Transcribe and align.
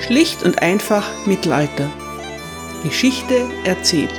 Schlicht 0.00 0.42
und 0.42 0.62
einfach 0.62 1.26
Mittelalter. 1.26 1.90
Geschichte 2.82 3.48
erzählt. 3.64 4.10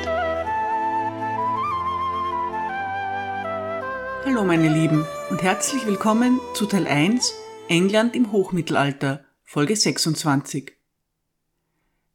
Hallo 4.23 4.45
meine 4.45 4.69
Lieben 4.69 5.05
und 5.31 5.41
herzlich 5.41 5.85
willkommen 5.87 6.39
zu 6.53 6.67
Teil 6.67 6.85
1 6.85 7.33
England 7.67 8.15
im 8.15 8.31
Hochmittelalter, 8.31 9.25
Folge 9.43 9.75
26. 9.75 10.71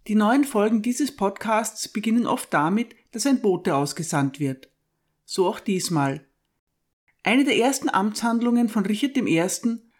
Die 0.07 0.15
neuen 0.15 0.45
Folgen 0.45 0.81
dieses 0.81 1.15
Podcasts 1.15 1.89
beginnen 1.89 2.29
oft 2.29 2.55
damit, 2.55 2.95
dass 3.11 3.27
ein 3.27 3.43
Bote 3.43 3.75
ausgesandt 3.75 4.39
wird. 4.39 4.71
So 5.25 5.49
auch 5.49 5.59
diesmal. 5.59 6.25
Eine 7.25 7.45
der 7.45 7.57
ersten 7.57 7.89
Amtshandlungen 7.89 8.69
von 8.69 8.87
Richard 8.87 9.17
I., 9.17 9.43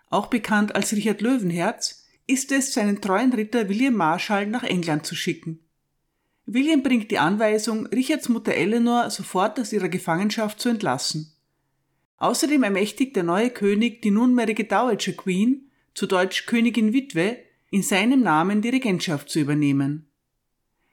auch 0.09 0.29
bekannt 0.29 0.77
als 0.77 0.93
Richard 0.93 1.21
Löwenherz, 1.21 2.06
ist 2.27 2.53
es, 2.53 2.73
seinen 2.73 3.01
treuen 3.01 3.33
Ritter 3.33 3.69
William 3.69 3.95
Marshall 3.95 4.47
nach 4.47 4.65
England 4.65 5.07
zu 5.07 5.15
schicken. 5.15 5.61
William 6.47 6.83
bringt 6.83 7.11
die 7.11 7.19
Anweisung, 7.19 7.87
Richards 7.87 8.29
Mutter 8.29 8.55
Eleanor 8.55 9.11
sofort 9.11 9.59
aus 9.59 9.73
ihrer 9.73 9.89
Gefangenschaft 9.89 10.61
zu 10.61 10.69
entlassen. 10.69 11.33
Außerdem 12.19 12.63
ermächtigt 12.63 13.17
der 13.17 13.25
neue 13.25 13.51
König 13.51 14.01
die 14.03 14.11
nunmehrige 14.11 14.65
Dowager 14.65 15.13
Queen, 15.13 15.71
zu 15.95 16.07
Deutsch 16.07 16.47
Königin 16.47 16.93
Witwe, 16.93 17.39
in 17.71 17.83
seinem 17.83 18.23
Namen 18.23 18.63
die 18.63 18.69
Regentschaft 18.69 19.29
zu 19.29 19.41
übernehmen. 19.41 20.09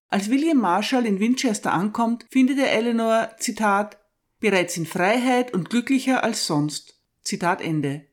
Als 0.10 0.30
William 0.30 0.58
Marshall 0.58 1.06
in 1.06 1.20
Winchester 1.20 1.74
ankommt, 1.74 2.26
findet 2.30 2.60
er 2.60 2.72
Eleanor, 2.72 3.32
Zitat, 3.38 3.98
bereits 4.40 4.76
in 4.78 4.86
Freiheit 4.86 5.54
und 5.54 5.70
glücklicher 5.70 6.24
als 6.24 6.46
sonst. 6.46 7.00
Zitat 7.22 7.62
Ende. 7.62 8.06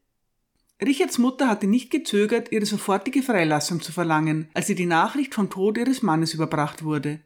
Richards 0.83 1.19
Mutter 1.19 1.49
hatte 1.49 1.67
nicht 1.67 1.91
gezögert, 1.91 2.53
ihre 2.53 2.65
sofortige 2.65 3.23
Freilassung 3.23 3.83
zu 3.83 3.93
verlangen, 3.93 4.49
als 4.55 4.69
ihr 4.71 4.75
die 4.75 4.87
Nachricht 4.87 5.35
vom 5.35 5.51
Tod 5.51 5.77
ihres 5.77 6.03
Mannes 6.03 6.33
überbracht 6.33 6.83
wurde. 6.83 7.21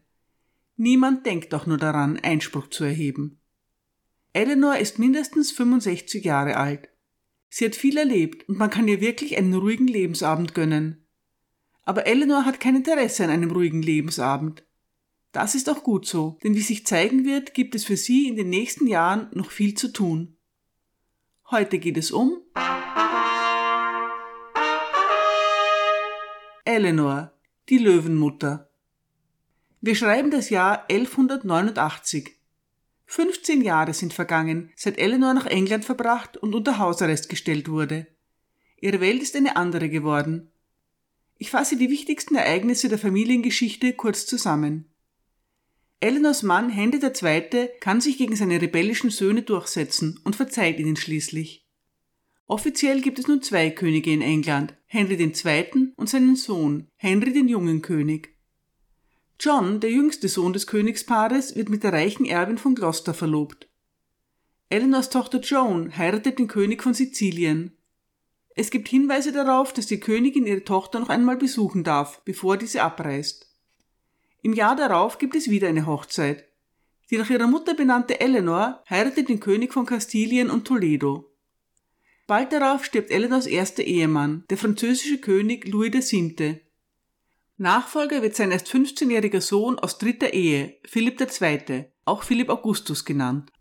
Niemand 0.75 1.25
denkt 1.25 1.53
doch 1.53 1.65
nur 1.65 1.77
daran, 1.77 2.19
Einspruch 2.19 2.67
zu 2.67 2.83
erheben. 2.83 3.39
Eleanor 4.33 4.77
ist 4.77 4.99
mindestens 4.99 5.53
65 5.53 6.25
Jahre 6.25 6.57
alt. 6.57 6.89
Sie 7.49 7.63
hat 7.63 7.75
viel 7.75 7.97
erlebt 7.97 8.49
und 8.49 8.57
man 8.57 8.69
kann 8.69 8.89
ihr 8.89 8.99
wirklich 8.99 9.37
einen 9.37 9.53
ruhigen 9.53 9.87
Lebensabend 9.87 10.53
gönnen. 10.53 11.07
Aber 11.83 12.05
Eleanor 12.05 12.43
hat 12.43 12.59
kein 12.59 12.75
Interesse 12.75 13.23
an 13.23 13.29
einem 13.29 13.51
ruhigen 13.51 13.81
Lebensabend. 13.81 14.65
Das 15.31 15.55
ist 15.55 15.69
auch 15.69 15.83
gut 15.83 16.05
so, 16.05 16.37
denn 16.43 16.55
wie 16.55 16.61
sich 16.61 16.85
zeigen 16.85 17.23
wird, 17.23 17.53
gibt 17.53 17.75
es 17.75 17.85
für 17.85 17.95
sie 17.95 18.27
in 18.27 18.35
den 18.35 18.49
nächsten 18.49 18.87
Jahren 18.87 19.29
noch 19.31 19.51
viel 19.51 19.75
zu 19.75 19.93
tun. 19.93 20.35
Heute 21.49 21.79
geht 21.79 21.95
es 21.95 22.11
um 22.11 22.41
Eleanor, 26.67 27.31
die 27.69 27.77
Löwenmutter. 27.77 28.71
Wir 29.81 29.93
schreiben 29.93 30.31
das 30.31 30.49
Jahr 30.49 30.89
1189. 30.89 32.31
15 33.05 33.61
Jahre 33.61 33.93
sind 33.93 34.13
vergangen, 34.13 34.71
seit 34.75 34.97
Eleanor 34.97 35.35
nach 35.35 35.45
England 35.45 35.85
verbracht 35.85 36.37
und 36.37 36.55
unter 36.55 36.79
Hausarrest 36.79 37.29
gestellt 37.29 37.69
wurde. 37.69 38.07
Ihre 38.81 38.99
Welt 38.99 39.21
ist 39.21 39.35
eine 39.35 39.57
andere 39.57 39.89
geworden. 39.89 40.49
Ich 41.37 41.51
fasse 41.51 41.77
die 41.77 41.91
wichtigsten 41.91 42.33
Ereignisse 42.33 42.89
der 42.89 42.97
Familiengeschichte 42.97 43.93
kurz 43.93 44.25
zusammen. 44.25 44.89
Eleanors 45.99 46.41
Mann 46.41 46.69
Henry 46.69 46.97
II. 46.97 47.69
kann 47.79 48.01
sich 48.01 48.17
gegen 48.17 48.35
seine 48.35 48.59
rebellischen 48.59 49.11
Söhne 49.11 49.43
durchsetzen 49.43 50.19
und 50.23 50.35
verzeiht 50.35 50.79
ihnen 50.79 50.95
schließlich. 50.95 51.64
Offiziell 52.47 53.01
gibt 53.01 53.17
es 53.17 53.27
nun 53.27 53.41
zwei 53.41 53.71
Könige 53.71 54.11
in 54.11 54.21
England, 54.21 54.75
Henry 54.85 55.15
II. 55.15 55.93
und 55.95 56.09
seinen 56.09 56.35
Sohn, 56.35 56.87
Henry 56.95 57.33
den 57.33 57.47
jungen 57.47 57.81
König. 57.81 58.35
John, 59.39 59.79
der 59.79 59.91
jüngste 59.91 60.29
Sohn 60.29 60.53
des 60.53 60.67
Königspaares, 60.67 61.55
wird 61.55 61.69
mit 61.69 61.83
der 61.83 61.93
reichen 61.93 62.25
Erbin 62.25 62.57
von 62.57 62.75
Gloucester 62.75 63.13
verlobt. 63.13 63.67
Eleanors 64.69 65.09
Tochter 65.09 65.39
Joan 65.39 65.97
heiratet 65.97 66.39
den 66.39 66.47
König 66.47 66.83
von 66.83 66.93
Sizilien. 66.93 67.75
Es 68.55 68.69
gibt 68.69 68.87
Hinweise 68.87 69.31
darauf, 69.31 69.73
dass 69.73 69.87
die 69.87 69.99
Königin 69.99 70.45
ihre 70.45 70.63
Tochter 70.63 70.99
noch 70.99 71.09
einmal 71.09 71.37
besuchen 71.37 71.83
darf, 71.83 72.21
bevor 72.23 72.57
diese 72.57 72.81
abreist. 72.81 73.51
Im 74.41 74.53
Jahr 74.53 74.75
darauf 74.75 75.17
gibt 75.17 75.35
es 75.35 75.49
wieder 75.49 75.67
eine 75.67 75.85
Hochzeit. 75.85 76.45
Die 77.09 77.17
nach 77.17 77.29
ihrer 77.29 77.47
Mutter 77.47 77.73
benannte 77.73 78.19
Eleanor 78.19 78.83
heiratet 78.89 79.29
den 79.29 79.39
König 79.39 79.73
von 79.73 79.85
Kastilien 79.85 80.49
und 80.49 80.65
Toledo. 80.65 81.34
Bald 82.27 82.51
darauf 82.51 82.83
stirbt 82.83 83.11
Eleanors 83.11 83.45
erster 83.45 83.83
Ehemann, 83.83 84.45
der 84.49 84.57
französische 84.57 85.19
König 85.19 85.67
Louis 85.67 86.11
VII. 86.11 86.59
Nachfolger 87.57 88.23
wird 88.23 88.35
sein 88.35 88.51
erst 88.51 88.67
15-jähriger 88.67 89.41
Sohn 89.41 89.77
aus 89.77 89.99
dritter 89.99 90.33
Ehe, 90.33 90.77
Philipp 90.85 91.21
II., 91.21 91.85
auch 92.03 92.23
Philipp 92.23 92.49
Augustus 92.49 93.05
genannt. 93.05 93.51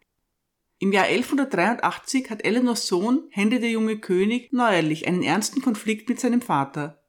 Im 0.79 0.93
Jahr 0.93 1.05
1183 1.05 2.31
hat 2.31 2.45
Eleanors 2.45 2.87
Sohn, 2.87 3.29
Henry 3.31 3.61
der 3.61 3.71
junge 3.71 3.99
König, 3.99 4.53
neuerlich 4.53 5.07
einen 5.07 5.23
ernsten 5.23 5.63
Konflikt 5.63 6.09
mit 6.09 6.19
seinem 6.19 6.41
Vater. 6.41 7.03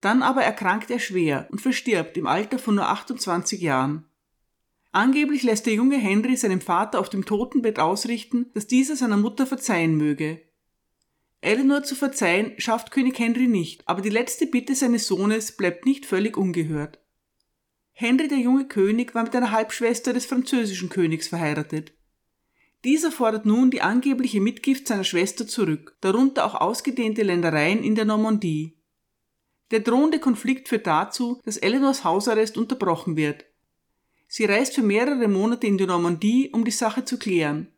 Dann 0.00 0.22
aber 0.22 0.42
erkrankt 0.42 0.90
er 0.90 0.98
schwer 0.98 1.48
und 1.50 1.60
verstirbt 1.60 2.16
im 2.16 2.26
Alter 2.26 2.58
von 2.58 2.76
nur 2.76 2.86
28 2.86 3.60
Jahren. 3.60 4.06
Angeblich 4.92 5.42
lässt 5.42 5.66
der 5.66 5.74
junge 5.74 5.98
Henry 5.98 6.36
seinem 6.36 6.60
Vater 6.60 7.00
auf 7.00 7.10
dem 7.10 7.24
Totenbett 7.24 7.78
ausrichten, 7.78 8.50
dass 8.54 8.66
dieser 8.66 8.96
seiner 8.96 9.18
Mutter 9.18 9.46
verzeihen 9.46 9.96
möge. 9.96 10.40
Eleanor 11.42 11.82
zu 11.82 11.94
verzeihen 11.94 12.52
schafft 12.58 12.90
König 12.90 13.18
Henry 13.18 13.46
nicht, 13.46 13.82
aber 13.88 14.02
die 14.02 14.10
letzte 14.10 14.46
Bitte 14.46 14.74
seines 14.74 15.06
Sohnes 15.06 15.56
bleibt 15.56 15.86
nicht 15.86 16.04
völlig 16.04 16.36
ungehört. 16.36 16.98
Henry 17.92 18.28
der 18.28 18.38
junge 18.38 18.66
König 18.68 19.14
war 19.14 19.24
mit 19.24 19.34
einer 19.34 19.50
Halbschwester 19.50 20.12
des 20.12 20.26
französischen 20.26 20.88
Königs 20.88 21.28
verheiratet. 21.28 21.92
Dieser 22.84 23.12
fordert 23.12 23.44
nun 23.44 23.70
die 23.70 23.82
angebliche 23.82 24.40
Mitgift 24.40 24.86
seiner 24.86 25.04
Schwester 25.04 25.46
zurück, 25.46 25.96
darunter 26.00 26.46
auch 26.46 26.54
ausgedehnte 26.54 27.22
Ländereien 27.22 27.82
in 27.82 27.94
der 27.94 28.06
Normandie. 28.06 28.78
Der 29.70 29.80
drohende 29.80 30.18
Konflikt 30.18 30.68
führt 30.68 30.86
dazu, 30.86 31.40
dass 31.44 31.58
Eleanors 31.58 32.04
Hausarrest 32.04 32.56
unterbrochen 32.56 33.16
wird. 33.16 33.44
Sie 34.28 34.44
reist 34.44 34.74
für 34.74 34.82
mehrere 34.82 35.28
Monate 35.28 35.66
in 35.66 35.76
die 35.76 35.86
Normandie, 35.86 36.50
um 36.52 36.64
die 36.64 36.70
Sache 36.70 37.04
zu 37.04 37.18
klären. 37.18 37.68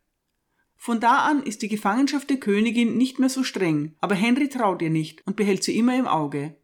Von 0.83 0.99
da 0.99 1.19
an 1.19 1.43
ist 1.43 1.61
die 1.61 1.69
Gefangenschaft 1.69 2.29
der 2.29 2.41
Königin 2.41 2.97
nicht 2.97 3.17
mehr 3.17 3.29
so 3.29 3.45
streng, 3.45 3.95
aber 4.01 4.15
Henry 4.15 4.49
traut 4.49 4.81
ihr 4.81 4.89
nicht 4.89 5.25
und 5.25 5.37
behält 5.37 5.63
sie 5.63 5.77
immer 5.77 5.97
im 5.97 6.07
Auge. 6.07 6.57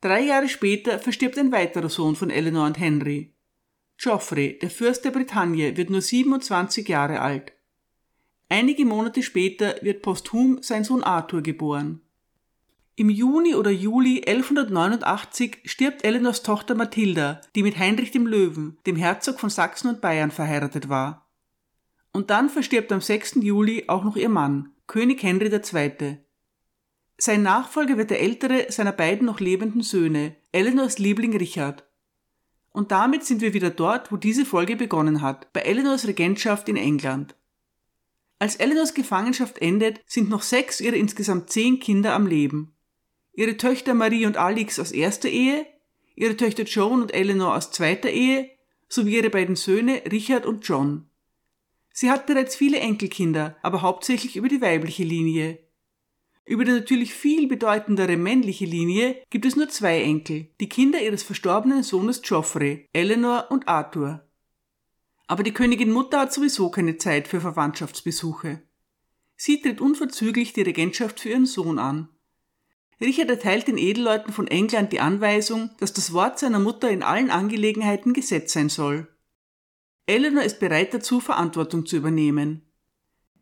Drei 0.00 0.20
Jahre 0.20 0.48
später 0.48 1.00
verstirbt 1.00 1.36
ein 1.36 1.50
weiterer 1.50 1.88
Sohn 1.88 2.14
von 2.14 2.30
Eleanor 2.30 2.66
und 2.66 2.78
Henry. 2.78 3.34
Geoffrey, 3.96 4.60
der 4.60 4.70
Fürst 4.70 5.04
der 5.04 5.10
Bretagne, 5.10 5.76
wird 5.76 5.90
nur 5.90 6.02
27 6.02 6.88
Jahre 6.88 7.20
alt. 7.20 7.52
Einige 8.48 8.84
Monate 8.84 9.24
später 9.24 9.74
wird 9.82 10.02
posthum 10.02 10.62
sein 10.62 10.84
Sohn 10.84 11.02
Arthur 11.02 11.42
geboren. 11.42 12.02
Im 12.94 13.10
Juni 13.10 13.56
oder 13.56 13.72
Juli 13.72 14.22
1189 14.24 15.62
stirbt 15.64 16.04
Eleanors 16.04 16.44
Tochter 16.44 16.76
Mathilda, 16.76 17.40
die 17.56 17.64
mit 17.64 17.76
Heinrich 17.76 18.12
dem 18.12 18.28
Löwen, 18.28 18.78
dem 18.86 18.94
Herzog 18.94 19.40
von 19.40 19.50
Sachsen 19.50 19.88
und 19.88 20.00
Bayern, 20.00 20.30
verheiratet 20.30 20.88
war. 20.88 21.25
Und 22.16 22.30
dann 22.30 22.48
verstirbt 22.48 22.92
am 22.92 23.02
6. 23.02 23.40
Juli 23.42 23.84
auch 23.88 24.02
noch 24.02 24.16
ihr 24.16 24.30
Mann, 24.30 24.72
König 24.86 25.22
Henry 25.22 25.48
II. 25.48 26.16
Sein 27.18 27.42
Nachfolger 27.42 27.98
wird 27.98 28.08
der 28.08 28.22
ältere 28.22 28.72
seiner 28.72 28.92
beiden 28.92 29.26
noch 29.26 29.38
lebenden 29.38 29.82
Söhne, 29.82 30.34
Eleanors 30.50 30.98
Liebling 30.98 31.36
Richard. 31.36 31.84
Und 32.72 32.90
damit 32.90 33.26
sind 33.26 33.42
wir 33.42 33.52
wieder 33.52 33.68
dort, 33.68 34.10
wo 34.10 34.16
diese 34.16 34.46
Folge 34.46 34.76
begonnen 34.76 35.20
hat, 35.20 35.52
bei 35.52 35.60
Eleanors 35.60 36.06
Regentschaft 36.06 36.70
in 36.70 36.78
England. 36.78 37.36
Als 38.38 38.56
Eleanors 38.56 38.94
Gefangenschaft 38.94 39.58
endet, 39.58 40.00
sind 40.06 40.30
noch 40.30 40.40
sechs 40.40 40.80
ihrer 40.80 40.96
insgesamt 40.96 41.50
zehn 41.50 41.80
Kinder 41.80 42.14
am 42.14 42.26
Leben. 42.26 42.74
Ihre 43.34 43.58
Töchter 43.58 43.92
Marie 43.92 44.24
und 44.24 44.38
Alix 44.38 44.78
aus 44.80 44.90
erster 44.90 45.28
Ehe, 45.28 45.66
ihre 46.14 46.38
Töchter 46.38 46.62
Joan 46.62 47.02
und 47.02 47.12
Eleanor 47.12 47.54
aus 47.54 47.72
zweiter 47.72 48.08
Ehe, 48.08 48.48
sowie 48.88 49.16
ihre 49.16 49.28
beiden 49.28 49.54
Söhne 49.54 50.00
Richard 50.10 50.46
und 50.46 50.66
John. 50.66 51.10
Sie 51.98 52.10
hat 52.10 52.26
bereits 52.26 52.54
viele 52.54 52.78
Enkelkinder, 52.78 53.56
aber 53.62 53.80
hauptsächlich 53.80 54.36
über 54.36 54.48
die 54.48 54.60
weibliche 54.60 55.02
Linie. 55.02 55.60
Über 56.44 56.66
die 56.66 56.72
natürlich 56.72 57.14
viel 57.14 57.48
bedeutendere 57.48 58.18
männliche 58.18 58.66
Linie 58.66 59.16
gibt 59.30 59.46
es 59.46 59.56
nur 59.56 59.70
zwei 59.70 60.02
Enkel, 60.02 60.50
die 60.60 60.68
Kinder 60.68 61.00
ihres 61.00 61.22
verstorbenen 61.22 61.82
Sohnes 61.82 62.20
Geoffrey, 62.20 62.86
Eleanor 62.92 63.46
und 63.48 63.66
Arthur. 63.66 64.28
Aber 65.26 65.42
die 65.42 65.54
Königin 65.54 65.90
Mutter 65.90 66.20
hat 66.20 66.34
sowieso 66.34 66.70
keine 66.70 66.98
Zeit 66.98 67.28
für 67.28 67.40
Verwandtschaftsbesuche. 67.40 68.60
Sie 69.34 69.62
tritt 69.62 69.80
unverzüglich 69.80 70.52
die 70.52 70.62
Regentschaft 70.62 71.20
für 71.20 71.30
ihren 71.30 71.46
Sohn 71.46 71.78
an. 71.78 72.10
Richard 73.00 73.30
erteilt 73.30 73.68
den 73.68 73.78
Edelleuten 73.78 74.34
von 74.34 74.48
England 74.48 74.92
die 74.92 75.00
Anweisung, 75.00 75.70
dass 75.78 75.94
das 75.94 76.12
Wort 76.12 76.38
seiner 76.38 76.60
Mutter 76.60 76.90
in 76.90 77.02
allen 77.02 77.30
Angelegenheiten 77.30 78.12
Gesetz 78.12 78.52
sein 78.52 78.68
soll. 78.68 79.08
Eleanor 80.06 80.44
ist 80.44 80.60
bereit 80.60 80.94
dazu, 80.94 81.20
Verantwortung 81.20 81.84
zu 81.84 81.96
übernehmen. 81.96 82.62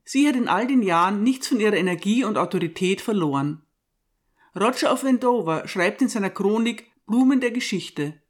Sie 0.05 0.27
hat 0.27 0.37
in 0.37 0.49
all 0.49 0.67
den 0.67 0.83
Jahren 0.83 1.23
nichts 1.23 1.49
von 1.49 1.61
ihrer 1.61 1.77
Energie 1.77 2.25
und 2.25 2.39
Autorität 2.39 3.01
verloren. 3.01 3.63
Roger 4.59 4.93
of 4.93 5.05
Wendover 5.05 5.69
schreibt 5.69 6.01
in 6.01 6.09
seiner 6.09 6.31
Chronik 6.31 6.91
Blumen 7.07 7.41
der 7.41 7.51
Geschichte. 7.51 8.21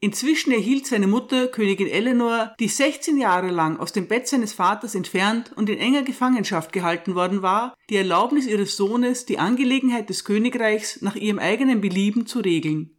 Inzwischen 0.00 0.50
erhielt 0.50 0.86
seine 0.86 1.06
Mutter, 1.06 1.46
Königin 1.46 1.86
Eleanor, 1.86 2.56
die 2.58 2.66
16 2.66 3.18
Jahre 3.18 3.50
lang 3.50 3.78
aus 3.78 3.92
dem 3.92 4.08
Bett 4.08 4.26
seines 4.26 4.52
Vaters 4.52 4.96
entfernt 4.96 5.52
und 5.54 5.70
in 5.70 5.78
enger 5.78 6.02
Gefangenschaft 6.02 6.72
gehalten 6.72 7.14
worden 7.14 7.42
war, 7.42 7.76
die 7.88 7.96
Erlaubnis 7.96 8.48
ihres 8.48 8.76
Sohnes, 8.76 9.26
die 9.26 9.38
Angelegenheit 9.38 10.08
des 10.08 10.24
Königreichs 10.24 11.02
nach 11.02 11.14
ihrem 11.14 11.38
eigenen 11.38 11.80
Belieben 11.80 12.26
zu 12.26 12.40
regeln. 12.40 12.98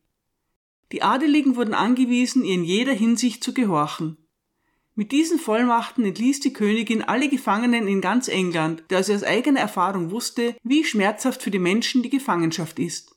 Die 0.94 1.01
Adeligen 1.01 1.56
wurden 1.56 1.74
angewiesen, 1.74 2.45
ihr 2.45 2.54
in 2.54 2.63
jeder 2.63 2.94
Hinsicht 2.94 3.44
zu 3.44 3.54
gehorchen. 3.54 4.18
Mit 4.94 5.12
diesen 5.12 5.40
Vollmachten 5.40 6.06
entließ 6.06 6.40
die 6.40 6.54
Königin 6.54 7.01
alle 7.01 7.30
Gefangenen 7.30 7.88
in 7.88 8.00
ganz 8.00 8.28
England, 8.28 8.84
da 8.90 9.01
sie 9.01 9.16
aus 9.16 9.24
eigener 9.24 9.60
Erfahrung 9.60 10.12
wusste, 10.12 10.56
wie 10.63 10.84
schmerzhaft 10.84 11.42
für 11.42 11.50
die 11.50 11.57
Menschen 11.57 12.04
die 12.04 12.12
Gefangenschaft 12.12 12.78
ist. 12.78 13.16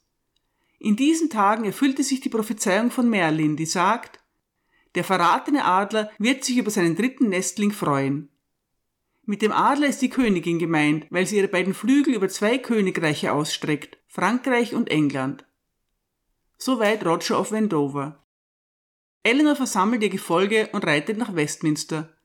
In 0.78 0.96
diesen 0.96 1.28
Tagen 1.28 1.66
erfüllte 1.66 2.02
sich 2.02 2.20
die 2.20 2.30
Prophezeiung 2.30 2.90
von 2.90 3.10
Merlin, 3.10 3.56
die 3.56 3.66
sagt, 3.66 4.20
der 4.94 5.04
verratene 5.04 5.66
Adler 5.66 6.10
wird 6.18 6.44
sich 6.44 6.56
über 6.56 6.70
seinen 6.70 6.96
dritten 6.96 7.28
Nestling 7.28 7.72
freuen. 7.72 8.30
Mit 9.26 9.42
dem 9.42 9.52
Adler 9.52 9.88
ist 9.88 10.00
die 10.00 10.08
Königin 10.08 10.58
gemeint, 10.58 11.06
weil 11.10 11.26
sie 11.26 11.36
ihre 11.36 11.48
beiden 11.48 11.74
Flügel 11.74 12.14
über 12.14 12.30
zwei 12.30 12.56
Königreiche 12.56 13.32
ausstreckt, 13.32 13.98
Frankreich 14.08 14.74
und 14.74 14.90
England. 14.90 15.45
Soweit 16.58 17.04
Roger 17.04 17.38
of 17.38 17.52
Wendover. 17.52 18.24
Eleanor 19.22 19.56
versammelt 19.56 20.02
ihr 20.02 20.08
Gefolge 20.08 20.70
und 20.72 20.86
reitet 20.86 21.18
nach 21.18 21.34
Westminster. 21.34 22.16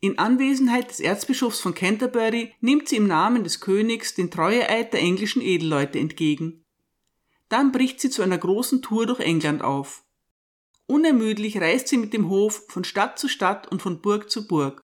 In 0.00 0.18
Anwesenheit 0.18 0.90
des 0.90 1.00
Erzbischofs 1.00 1.60
von 1.60 1.74
Canterbury 1.74 2.54
nimmt 2.60 2.88
sie 2.88 2.96
im 2.96 3.06
Namen 3.06 3.42
des 3.42 3.60
Königs 3.60 4.14
den 4.14 4.30
Treueeid 4.30 4.92
der 4.92 5.00
englischen 5.00 5.42
Edelleute 5.42 5.98
entgegen. 5.98 6.64
Dann 7.48 7.72
bricht 7.72 8.00
sie 8.00 8.10
zu 8.10 8.22
einer 8.22 8.38
großen 8.38 8.82
Tour 8.82 9.06
durch 9.06 9.20
England 9.20 9.62
auf. 9.62 10.04
Unermüdlich 10.86 11.60
reist 11.60 11.88
sie 11.88 11.96
mit 11.96 12.12
dem 12.12 12.28
Hof 12.28 12.64
von 12.68 12.84
Stadt 12.84 13.18
zu 13.18 13.28
Stadt 13.28 13.70
und 13.70 13.82
von 13.82 14.00
Burg 14.00 14.30
zu 14.30 14.46
Burg. 14.46 14.80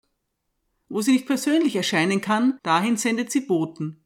Wo 0.90 1.02
sie 1.02 1.12
nicht 1.12 1.28
persönlich 1.28 1.76
erscheinen 1.76 2.22
kann, 2.22 2.60
dahin 2.64 2.98
sendet 2.98 3.32
sie 3.32 3.42
Boten. 3.42 4.04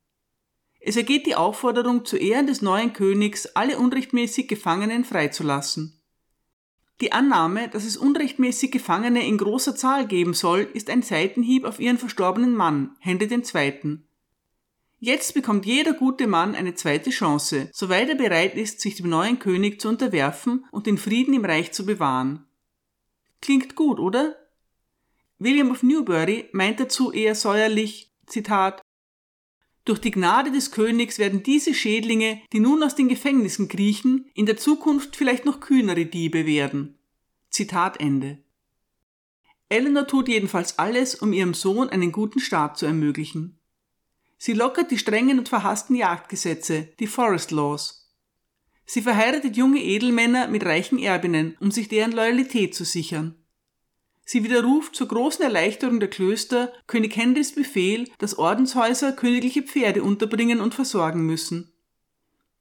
Es 0.87 0.95
ergeht 0.95 1.25
die 1.25 1.33
Aufforderung, 1.33 2.05
zu 2.05 2.15
Ehren 2.15 2.45
des 2.45 2.61
neuen 2.61 2.93
Königs 2.93 3.47
alle 3.55 3.79
unrechtmäßig 3.79 4.47
Gefangenen 4.47 5.03
freizulassen. 5.03 5.99
Die 7.01 7.11
Annahme, 7.11 7.69
dass 7.69 7.85
es 7.85 7.97
unrechtmäßig 7.97 8.69
Gefangene 8.69 9.25
in 9.25 9.39
großer 9.39 9.75
Zahl 9.75 10.05
geben 10.05 10.35
soll, 10.35 10.69
ist 10.75 10.91
ein 10.91 11.01
Seitenhieb 11.01 11.65
auf 11.65 11.79
ihren 11.79 11.97
verstorbenen 11.97 12.55
Mann, 12.55 12.95
Henry 12.99 13.25
II. 13.25 13.97
Jetzt 14.99 15.33
bekommt 15.33 15.65
jeder 15.65 15.93
gute 15.93 16.27
Mann 16.27 16.53
eine 16.53 16.75
zweite 16.75 17.09
Chance, 17.09 17.67
soweit 17.73 18.07
er 18.07 18.15
bereit 18.15 18.53
ist, 18.53 18.79
sich 18.79 18.97
dem 18.97 19.09
neuen 19.09 19.39
König 19.39 19.81
zu 19.81 19.89
unterwerfen 19.89 20.65
und 20.69 20.85
den 20.85 20.99
Frieden 20.99 21.33
im 21.33 21.45
Reich 21.45 21.71
zu 21.71 21.87
bewahren. 21.87 22.45
Klingt 23.41 23.75
gut, 23.75 23.99
oder? 23.99 24.35
William 25.39 25.71
of 25.71 25.81
Newbury 25.81 26.47
meint 26.51 26.79
dazu 26.79 27.11
eher 27.11 27.33
säuerlich, 27.33 28.11
Zitat, 28.27 28.84
durch 29.85 29.99
die 29.99 30.11
Gnade 30.11 30.51
des 30.51 30.71
Königs 30.71 31.19
werden 31.19 31.43
diese 31.43 31.75
Schädlinge, 31.75 32.41
die 32.51 32.59
nun 32.59 32.81
aus 32.81 32.95
den 32.95 33.07
Gefängnissen 33.07 33.67
kriechen, 33.67 34.29
in 34.33 34.47
der 34.47 34.57
Zukunft 34.57 35.15
vielleicht 35.15 35.45
noch 35.45 35.59
kühnere 35.59 36.07
Diebe 36.07 36.47
werden. 36.47 36.97
Zitat 37.51 37.99
Ende. 37.99 38.39
Eleanor 39.69 40.07
tut 40.07 40.27
jedenfalls 40.27 40.79
alles, 40.79 41.15
um 41.15 41.33
ihrem 41.33 41.53
Sohn 41.53 41.89
einen 41.89 42.11
guten 42.11 42.39
Start 42.39 42.77
zu 42.77 42.87
ermöglichen. 42.87 43.59
Sie 44.37 44.53
lockert 44.53 44.91
die 44.91 44.97
strengen 44.97 45.39
und 45.39 45.49
verhassten 45.49 45.95
Jagdgesetze, 45.95 46.89
die 46.99 47.07
Forest 47.07 47.51
Laws. 47.51 48.11
Sie 48.85 49.01
verheiratet 49.01 49.55
junge 49.55 49.81
Edelmänner 49.81 50.47
mit 50.47 50.65
reichen 50.65 50.99
Erbinnen, 50.99 51.57
um 51.59 51.71
sich 51.71 51.87
deren 51.87 52.11
Loyalität 52.11 52.75
zu 52.75 52.85
sichern. 52.85 53.35
Sie 54.25 54.43
widerruft 54.43 54.95
zur 54.95 55.07
großen 55.07 55.43
Erleichterung 55.43 55.99
der 55.99 56.09
Klöster 56.09 56.73
König 56.87 57.15
Henrys 57.15 57.53
Befehl, 57.53 58.09
dass 58.17 58.37
Ordenshäuser 58.37 59.11
königliche 59.11 59.61
Pferde 59.61 60.01
unterbringen 60.01 60.61
und 60.61 60.73
versorgen 60.73 61.25
müssen. 61.25 61.71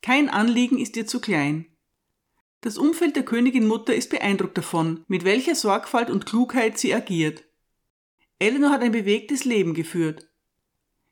Kein 0.02 0.28
Anliegen 0.28 0.78
ist 0.78 0.94
ihr 0.96 1.06
zu 1.06 1.20
klein. 1.20 1.66
Das 2.61 2.76
Umfeld 2.76 3.16
der 3.16 3.25
Königin 3.25 3.66
Mutter 3.66 3.94
ist 3.94 4.11
beeindruckt 4.11 4.58
davon, 4.58 5.05
mit 5.08 5.25
welcher 5.25 5.55
Sorgfalt 5.55 6.11
und 6.11 6.26
Klugheit 6.26 6.78
sie 6.78 6.94
agiert. 6.94 7.44
Eleanor 8.38 8.70
hat 8.70 8.82
ein 8.82 8.93
bewegtes 8.93 9.44
Leben 9.44 9.72
geführt. 9.72 10.28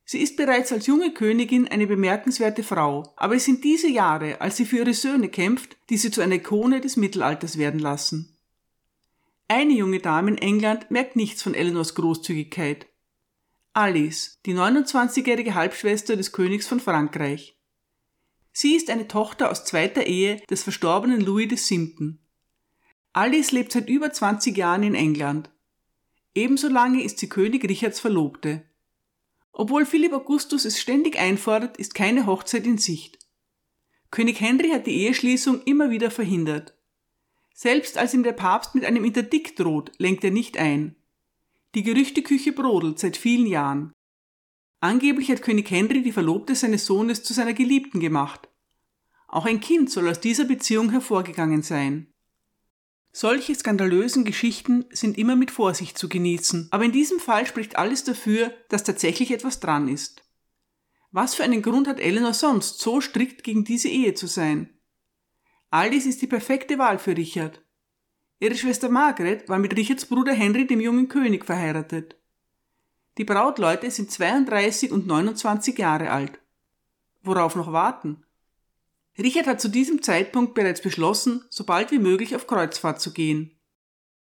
Sie 0.04 0.18
ist 0.18 0.36
bereits 0.36 0.72
als 0.72 0.86
junge 0.86 1.14
Königin 1.14 1.68
eine 1.68 1.86
bemerkenswerte 1.86 2.62
Frau, 2.62 3.14
aber 3.16 3.36
es 3.36 3.46
sind 3.46 3.64
diese 3.64 3.88
Jahre, 3.88 4.42
als 4.42 4.58
sie 4.58 4.66
für 4.66 4.78
ihre 4.78 4.92
Söhne 4.92 5.30
kämpft, 5.30 5.78
die 5.88 5.96
sie 5.96 6.10
zu 6.10 6.20
einer 6.20 6.34
Ikone 6.34 6.82
des 6.82 6.98
Mittelalters 6.98 7.56
werden 7.56 7.80
lassen. 7.80 8.31
Eine 9.54 9.74
junge 9.74 9.98
Dame 9.98 10.30
in 10.30 10.38
England 10.38 10.90
merkt 10.90 11.14
nichts 11.14 11.42
von 11.42 11.52
Eleanors 11.52 11.94
Großzügigkeit. 11.94 12.86
Alice, 13.74 14.40
die 14.46 14.54
29-jährige 14.54 15.54
Halbschwester 15.54 16.16
des 16.16 16.32
Königs 16.32 16.66
von 16.66 16.80
Frankreich. 16.80 17.54
Sie 18.54 18.74
ist 18.74 18.88
eine 18.88 19.08
Tochter 19.08 19.50
aus 19.50 19.66
zweiter 19.66 20.06
Ehe 20.06 20.40
des 20.48 20.62
verstorbenen 20.62 21.20
Louis 21.20 21.50
VII. 21.70 22.16
Alice 23.12 23.52
lebt 23.52 23.72
seit 23.72 23.90
über 23.90 24.10
20 24.10 24.56
Jahren 24.56 24.84
in 24.84 24.94
England. 24.94 25.50
Ebenso 26.34 26.68
lange 26.68 27.04
ist 27.04 27.18
sie 27.18 27.28
König 27.28 27.68
Richards 27.68 28.00
Verlobte. 28.00 28.62
Obwohl 29.52 29.84
Philipp 29.84 30.14
Augustus 30.14 30.64
es 30.64 30.80
ständig 30.80 31.18
einfordert, 31.18 31.76
ist 31.76 31.94
keine 31.94 32.24
Hochzeit 32.24 32.64
in 32.64 32.78
Sicht. 32.78 33.18
König 34.10 34.40
Henry 34.40 34.70
hat 34.70 34.86
die 34.86 35.02
Eheschließung 35.02 35.60
immer 35.64 35.90
wieder 35.90 36.10
verhindert. 36.10 36.72
Selbst 37.62 37.96
als 37.96 38.12
ihm 38.12 38.24
der 38.24 38.32
Papst 38.32 38.74
mit 38.74 38.84
einem 38.84 39.04
Interdikt 39.04 39.60
droht, 39.60 39.92
lenkt 39.98 40.24
er 40.24 40.32
nicht 40.32 40.58
ein. 40.58 40.96
Die 41.76 41.84
Gerüchteküche 41.84 42.50
brodelt 42.50 42.98
seit 42.98 43.16
vielen 43.16 43.46
Jahren. 43.46 43.92
Angeblich 44.80 45.30
hat 45.30 45.42
König 45.42 45.70
Henry 45.70 46.02
die 46.02 46.10
Verlobte 46.10 46.56
seines 46.56 46.86
Sohnes 46.86 47.22
zu 47.22 47.32
seiner 47.32 47.52
Geliebten 47.52 48.00
gemacht. 48.00 48.48
Auch 49.28 49.46
ein 49.46 49.60
Kind 49.60 49.92
soll 49.92 50.08
aus 50.08 50.18
dieser 50.18 50.44
Beziehung 50.44 50.90
hervorgegangen 50.90 51.62
sein. 51.62 52.08
Solche 53.12 53.54
skandalösen 53.54 54.24
Geschichten 54.24 54.86
sind 54.90 55.16
immer 55.16 55.36
mit 55.36 55.52
Vorsicht 55.52 55.96
zu 55.96 56.08
genießen, 56.08 56.66
aber 56.72 56.82
in 56.82 56.90
diesem 56.90 57.20
Fall 57.20 57.46
spricht 57.46 57.76
alles 57.76 58.02
dafür, 58.02 58.52
dass 58.70 58.82
tatsächlich 58.82 59.30
etwas 59.30 59.60
dran 59.60 59.86
ist. 59.86 60.24
Was 61.12 61.36
für 61.36 61.44
einen 61.44 61.62
Grund 61.62 61.86
hat 61.86 62.00
Eleanor 62.00 62.34
sonst, 62.34 62.80
so 62.80 63.00
strikt 63.00 63.44
gegen 63.44 63.62
diese 63.62 63.88
Ehe 63.88 64.14
zu 64.14 64.26
sein? 64.26 64.71
Alice 65.72 66.04
ist 66.04 66.20
die 66.20 66.26
perfekte 66.26 66.76
Wahl 66.76 66.98
für 66.98 67.16
Richard. 67.16 67.62
Ihre 68.40 68.54
Schwester 68.54 68.90
Margaret 68.90 69.48
war 69.48 69.58
mit 69.58 69.74
Richards 69.74 70.04
Bruder 70.04 70.34
Henry 70.34 70.66
dem 70.66 70.82
jungen 70.82 71.08
König 71.08 71.46
verheiratet. 71.46 72.14
Die 73.16 73.24
Brautleute 73.24 73.90
sind 73.90 74.10
32 74.10 74.92
und 74.92 75.06
29 75.06 75.78
Jahre 75.78 76.10
alt. 76.10 76.38
Worauf 77.22 77.56
noch 77.56 77.72
warten? 77.72 78.22
Richard 79.18 79.46
hat 79.46 79.62
zu 79.62 79.68
diesem 79.68 80.02
Zeitpunkt 80.02 80.52
bereits 80.52 80.82
beschlossen, 80.82 81.42
so 81.48 81.64
bald 81.64 81.90
wie 81.90 81.98
möglich 81.98 82.36
auf 82.36 82.46
Kreuzfahrt 82.46 83.00
zu 83.00 83.14
gehen. 83.14 83.58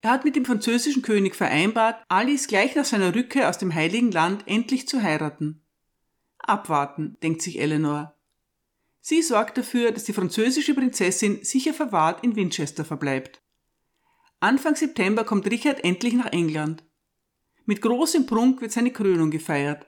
Er 0.00 0.10
hat 0.10 0.24
mit 0.24 0.34
dem 0.34 0.44
französischen 0.44 1.02
König 1.02 1.36
vereinbart, 1.36 2.04
Alice 2.08 2.48
gleich 2.48 2.74
nach 2.74 2.84
seiner 2.84 3.14
Rückkehr 3.14 3.48
aus 3.48 3.58
dem 3.58 3.72
Heiligen 3.72 4.10
Land 4.10 4.42
endlich 4.46 4.88
zu 4.88 5.04
heiraten. 5.04 5.62
Abwarten, 6.38 7.16
denkt 7.22 7.42
sich 7.42 7.60
Eleanor. 7.60 8.17
Sie 9.08 9.22
sorgt 9.22 9.56
dafür, 9.56 9.90
dass 9.90 10.04
die 10.04 10.12
französische 10.12 10.74
Prinzessin 10.74 11.42
sicher 11.42 11.72
verwahrt 11.72 12.22
in 12.22 12.36
Winchester 12.36 12.84
verbleibt. 12.84 13.40
Anfang 14.38 14.76
September 14.76 15.24
kommt 15.24 15.50
Richard 15.50 15.82
endlich 15.82 16.12
nach 16.12 16.30
England. 16.30 16.84
Mit 17.64 17.80
großem 17.80 18.26
Prunk 18.26 18.60
wird 18.60 18.70
seine 18.70 18.92
Krönung 18.92 19.30
gefeiert. 19.30 19.86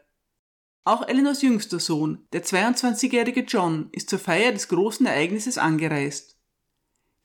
Auch 0.84 1.06
Eleanors 1.06 1.42
jüngster 1.42 1.80
Sohn, 1.80 2.26
der 2.32 2.44
22-jährige 2.44 3.42
John, 3.42 3.90
ist 3.92 4.08
zur 4.08 4.18
Feier 4.18 4.52
des 4.52 4.68
großen 4.68 5.04
Ereignisses 5.04 5.58
angereist. 5.58 6.40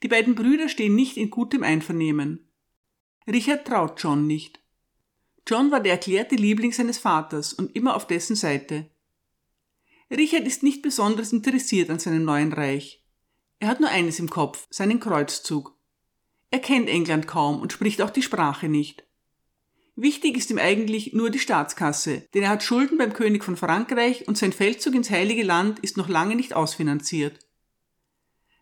Die 0.04 0.10
beiden 0.10 0.36
Brüder 0.36 0.68
stehen 0.68 0.96
nicht 0.96 1.16
in 1.16 1.30
gutem 1.30 1.64
Einvernehmen. 1.64 2.52
Richard 3.25 3.66
traut 3.66 4.04
John 4.04 4.28
nicht. 4.28 4.62
John 5.48 5.72
war 5.72 5.80
der 5.80 5.94
erklärte 5.94 6.36
Liebling 6.36 6.74
seines 6.74 6.98
Vaters 6.98 7.54
und 7.54 7.74
immer 7.74 7.96
auf 7.96 8.06
dessen 8.06 8.36
Seite. 8.36 8.92
Richard 10.15 10.48
ist 10.48 10.63
nicht 10.63 10.81
besonders 10.81 11.34
interessiert 11.34 11.89
an 11.89 12.00
seinem 12.00 12.24
neuen 12.24 12.53
Reich. 12.53 13.03
Er 13.60 13.67
hat 13.67 13.79
nur 13.79 13.89
eines 13.89 14.19
im 14.19 14.29
Kopf, 14.29 14.67
seinen 14.69 15.00
Kreuzzug. 15.00 15.77
Er 16.51 16.60
kennt 16.60 16.89
England 16.89 17.27
kaum 17.27 17.60
und 17.60 17.74
spricht 17.74 18.01
auch 18.01 18.10
die 18.10 18.22
Sprache 18.22 18.69
nicht. 18.69 19.05
Wichtig 19.95 20.38
ist 20.38 20.51
ihm 20.51 20.57
eigentlich 20.57 21.13
nur 21.13 21.29
die 21.29 21.39
Staatskasse, 21.39 22.27
denn 22.34 22.43
er 22.43 22.50
hat 22.50 22.63
Schulden 22.63 22.98
beim 22.98 23.13
König 23.13 23.43
von 23.43 23.55
Frankreich 23.55 24.27
und 24.27 24.38
sein 24.38 24.51
Feldzug 24.51 24.93
ins 24.93 25.10
Heilige 25.10 25.43
Land 25.43 25.79
ist 25.79 25.95
noch 25.95 26.10
lange 26.10 26.36
nicht 26.36 26.53
ausfinanziert. 26.53 27.39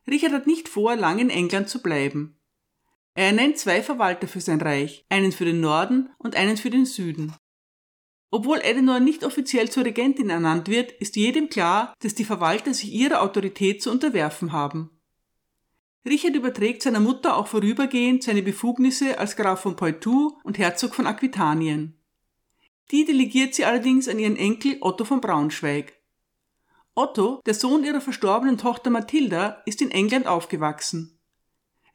Richard 0.08 0.34
hat 0.34 0.48
nicht 0.48 0.70
vor, 0.70 0.96
lange 0.96 1.22
in 1.22 1.30
England 1.30 1.70
zu 1.70 1.82
bleiben. 1.82 2.38
Er 3.16 3.28
ernennt 3.28 3.58
zwei 3.58 3.82
Verwalter 3.82 4.28
für 4.28 4.42
sein 4.42 4.62
Reich, 4.62 5.06
einen 5.10 5.32
für 5.32 5.46
den 5.46 5.60
Norden 5.60 6.10
und 6.18 6.36
einen 6.36 6.58
für 6.58 6.70
den 6.70 6.86
Süden. 6.86 7.34
Obwohl 8.34 8.62
Eleanor 8.62 9.00
nicht 9.00 9.24
offiziell 9.24 9.70
zur 9.70 9.86
Regentin 9.86 10.32
ernannt 10.32 10.68
wird, 10.68 10.92
ist 10.94 11.16
jedem 11.16 11.50
klar, 11.50 11.94
dass 12.00 12.16
die 12.16 12.26
Verwalter 12.26 12.74
sich 12.74 12.92
ihrer 12.92 13.22
Autorität 13.22 13.84
zu 13.84 13.92
unterwerfen 13.92 14.54
haben. 14.54 14.90
Richard 16.04 16.36
überträgt 16.36 16.82
seiner 16.82 17.00
Mutter 17.00 17.38
auch 17.38 17.46
vorübergehend 17.46 18.24
seine 18.24 18.42
Befugnisse 18.42 19.20
als 19.20 19.36
Graf 19.36 19.62
von 19.62 19.76
Poitou 19.76 20.36
und 20.44 20.58
Herzog 20.58 20.96
von 20.96 21.06
Aquitanien. 21.06 21.96
Die 22.90 23.06
delegiert 23.06 23.54
sie 23.54 23.66
allerdings 23.66 24.08
an 24.08 24.18
ihren 24.18 24.36
Enkel 24.36 24.78
Otto 24.82 25.06
von 25.06 25.22
Braunschweig. 25.22 25.94
Otto, 26.96 27.40
der 27.46 27.54
Sohn 27.54 27.84
ihrer 27.84 28.02
verstorbenen 28.02 28.58
Tochter 28.58 28.90
Mathilda, 28.90 29.62
ist 29.68 29.80
in 29.80 29.92
England 29.92 30.26
aufgewachsen. 30.26 31.20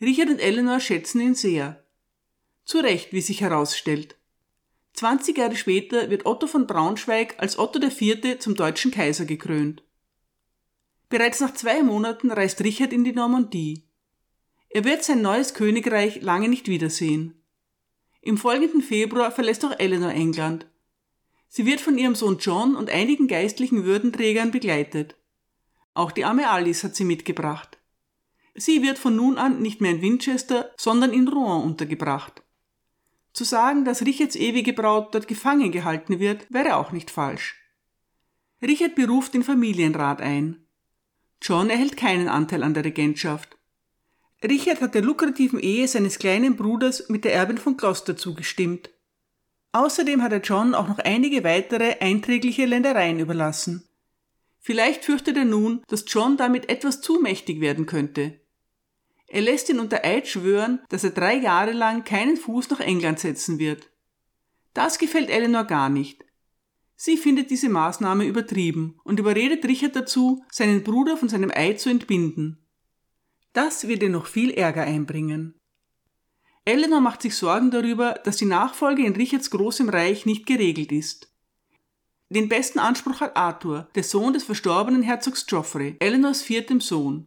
Richard 0.00 0.28
und 0.30 0.38
Eleanor 0.38 0.78
schätzen 0.78 1.20
ihn 1.20 1.34
sehr. 1.34 1.84
Zu 2.64 2.78
Recht, 2.78 3.12
wie 3.12 3.22
sich 3.22 3.40
herausstellt. 3.40 4.17
20 4.98 5.38
Jahre 5.38 5.54
später 5.54 6.10
wird 6.10 6.26
Otto 6.26 6.48
von 6.48 6.66
Braunschweig 6.66 7.36
als 7.38 7.56
Otto 7.56 7.80
IV. 7.80 8.40
zum 8.40 8.56
deutschen 8.56 8.90
Kaiser 8.90 9.26
gekrönt. 9.26 9.84
Bereits 11.08 11.38
nach 11.38 11.54
zwei 11.54 11.84
Monaten 11.84 12.32
reist 12.32 12.60
Richard 12.64 12.92
in 12.92 13.04
die 13.04 13.12
Normandie. 13.12 13.84
Er 14.68 14.82
wird 14.82 15.04
sein 15.04 15.22
neues 15.22 15.54
Königreich 15.54 16.20
lange 16.20 16.48
nicht 16.48 16.66
wiedersehen. 16.66 17.40
Im 18.22 18.36
folgenden 18.36 18.82
Februar 18.82 19.30
verlässt 19.30 19.64
auch 19.64 19.78
Eleanor 19.78 20.10
England. 20.10 20.66
Sie 21.48 21.64
wird 21.64 21.80
von 21.80 21.96
ihrem 21.96 22.16
Sohn 22.16 22.38
John 22.38 22.74
und 22.74 22.90
einigen 22.90 23.28
geistlichen 23.28 23.84
Würdenträgern 23.84 24.50
begleitet. 24.50 25.14
Auch 25.94 26.10
die 26.10 26.24
arme 26.24 26.50
Alice 26.50 26.82
hat 26.82 26.96
sie 26.96 27.04
mitgebracht. 27.04 27.78
Sie 28.56 28.82
wird 28.82 28.98
von 28.98 29.14
nun 29.14 29.38
an 29.38 29.62
nicht 29.62 29.80
mehr 29.80 29.92
in 29.92 30.02
Winchester, 30.02 30.72
sondern 30.76 31.12
in 31.12 31.28
Rouen 31.28 31.62
untergebracht. 31.62 32.42
Zu 33.38 33.44
sagen, 33.44 33.84
dass 33.84 34.04
Richards 34.04 34.34
ewige 34.34 34.72
Braut 34.72 35.14
dort 35.14 35.28
gefangen 35.28 35.70
gehalten 35.70 36.18
wird, 36.18 36.52
wäre 36.52 36.74
auch 36.74 36.90
nicht 36.90 37.08
falsch. 37.08 37.54
Richard 38.60 38.96
beruft 38.96 39.32
den 39.32 39.44
Familienrat 39.44 40.20
ein. 40.20 40.66
John 41.40 41.70
erhält 41.70 41.96
keinen 41.96 42.26
Anteil 42.26 42.64
an 42.64 42.74
der 42.74 42.84
Regentschaft. 42.84 43.56
Richard 44.42 44.80
hat 44.80 44.96
der 44.96 45.02
lukrativen 45.02 45.60
Ehe 45.60 45.86
seines 45.86 46.18
kleinen 46.18 46.56
Bruders 46.56 47.08
mit 47.10 47.24
der 47.24 47.32
Erbin 47.32 47.58
von 47.58 47.76
Gloucester 47.76 48.16
zugestimmt. 48.16 48.90
Außerdem 49.70 50.20
hat 50.20 50.32
er 50.32 50.40
John 50.40 50.74
auch 50.74 50.88
noch 50.88 50.98
einige 50.98 51.44
weitere 51.44 52.00
einträgliche 52.00 52.66
Ländereien 52.66 53.20
überlassen. 53.20 53.88
Vielleicht 54.58 55.04
fürchtet 55.04 55.36
er 55.36 55.44
nun, 55.44 55.84
dass 55.86 56.04
John 56.08 56.36
damit 56.36 56.68
etwas 56.68 57.02
zu 57.02 57.20
mächtig 57.20 57.60
werden 57.60 57.86
könnte. 57.86 58.40
Er 59.28 59.42
lässt 59.42 59.68
ihn 59.68 59.78
unter 59.78 60.04
Eid 60.04 60.26
schwören, 60.26 60.80
dass 60.88 61.04
er 61.04 61.10
drei 61.10 61.34
Jahre 61.36 61.72
lang 61.72 62.04
keinen 62.04 62.36
Fuß 62.36 62.70
nach 62.70 62.80
England 62.80 63.20
setzen 63.20 63.58
wird. 63.58 63.90
Das 64.72 64.98
gefällt 64.98 65.28
Eleanor 65.28 65.64
gar 65.64 65.90
nicht. 65.90 66.24
Sie 66.96 67.16
findet 67.16 67.50
diese 67.50 67.68
Maßnahme 67.68 68.24
übertrieben 68.24 68.98
und 69.04 69.20
überredet 69.20 69.64
Richard 69.66 69.94
dazu, 69.94 70.42
seinen 70.50 70.82
Bruder 70.82 71.16
von 71.16 71.28
seinem 71.28 71.52
Eid 71.54 71.78
zu 71.78 71.90
entbinden. 71.90 72.66
Das 73.52 73.86
wird 73.86 74.02
ihr 74.02 74.08
noch 74.08 74.26
viel 74.26 74.50
Ärger 74.50 74.82
einbringen. 74.82 75.54
Eleanor 76.64 77.00
macht 77.00 77.22
sich 77.22 77.34
Sorgen 77.34 77.70
darüber, 77.70 78.14
dass 78.24 78.36
die 78.36 78.44
Nachfolge 78.46 79.04
in 79.04 79.14
Richards 79.14 79.50
großem 79.50 79.88
Reich 79.88 80.26
nicht 80.26 80.46
geregelt 80.46 80.90
ist. 80.90 81.32
Den 82.30 82.48
besten 82.48 82.78
Anspruch 82.78 83.20
hat 83.20 83.36
Arthur, 83.36 83.88
der 83.94 84.04
Sohn 84.04 84.32
des 84.32 84.44
verstorbenen 84.44 85.02
Herzogs 85.02 85.46
Geoffrey, 85.46 85.96
Eleanors 85.98 86.42
viertem 86.42 86.80
Sohn. 86.80 87.26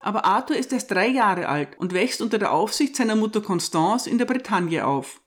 Aber 0.00 0.24
Arthur 0.24 0.56
ist 0.56 0.72
erst 0.72 0.90
drei 0.90 1.08
Jahre 1.08 1.48
alt 1.48 1.78
und 1.78 1.92
wächst 1.92 2.20
unter 2.20 2.38
der 2.38 2.52
Aufsicht 2.52 2.96
seiner 2.96 3.16
Mutter 3.16 3.40
Constance 3.40 4.08
in 4.08 4.18
der 4.18 4.26
Bretagne 4.26 4.86
auf. 4.86 5.20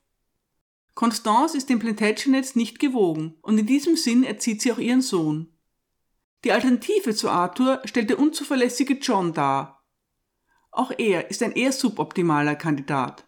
Constance 0.94 1.56
ist 1.56 1.68
dem 1.68 1.78
Plantagenets 1.78 2.56
nicht 2.56 2.78
gewogen 2.78 3.36
und 3.42 3.58
in 3.58 3.66
diesem 3.66 3.96
Sinn 3.96 4.24
erzieht 4.24 4.62
sie 4.62 4.72
auch 4.72 4.78
ihren 4.78 5.02
Sohn. 5.02 5.48
Die 6.44 6.52
Alternative 6.52 7.14
zu 7.14 7.30
Arthur 7.30 7.80
stellt 7.84 8.10
der 8.10 8.18
unzuverlässige 8.18 8.94
John 8.94 9.32
dar, 9.32 9.82
auch 10.72 10.90
er 10.96 11.30
ist 11.30 11.42
ein 11.42 11.52
eher 11.52 11.70
suboptimaler 11.70 12.56
Kandidat. 12.56 13.26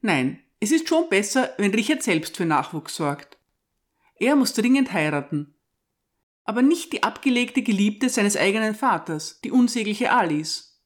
Nein, 0.00 0.40
es 0.60 0.70
ist 0.70 0.88
schon 0.88 1.08
besser, 1.08 1.52
wenn 1.58 1.74
Richard 1.74 2.04
selbst 2.04 2.36
für 2.36 2.46
Nachwuchs 2.46 2.94
sorgt. 2.94 3.36
Er 4.20 4.36
muss 4.36 4.54
dringend 4.54 4.92
heiraten. 4.92 5.56
Aber 6.44 6.62
nicht 6.62 6.92
die 6.92 7.02
abgelegte 7.02 7.62
Geliebte 7.62 8.08
seines 8.08 8.36
eigenen 8.36 8.74
Vaters, 8.74 9.40
die 9.42 9.50
unsägliche 9.50 10.12
Alice. 10.12 10.80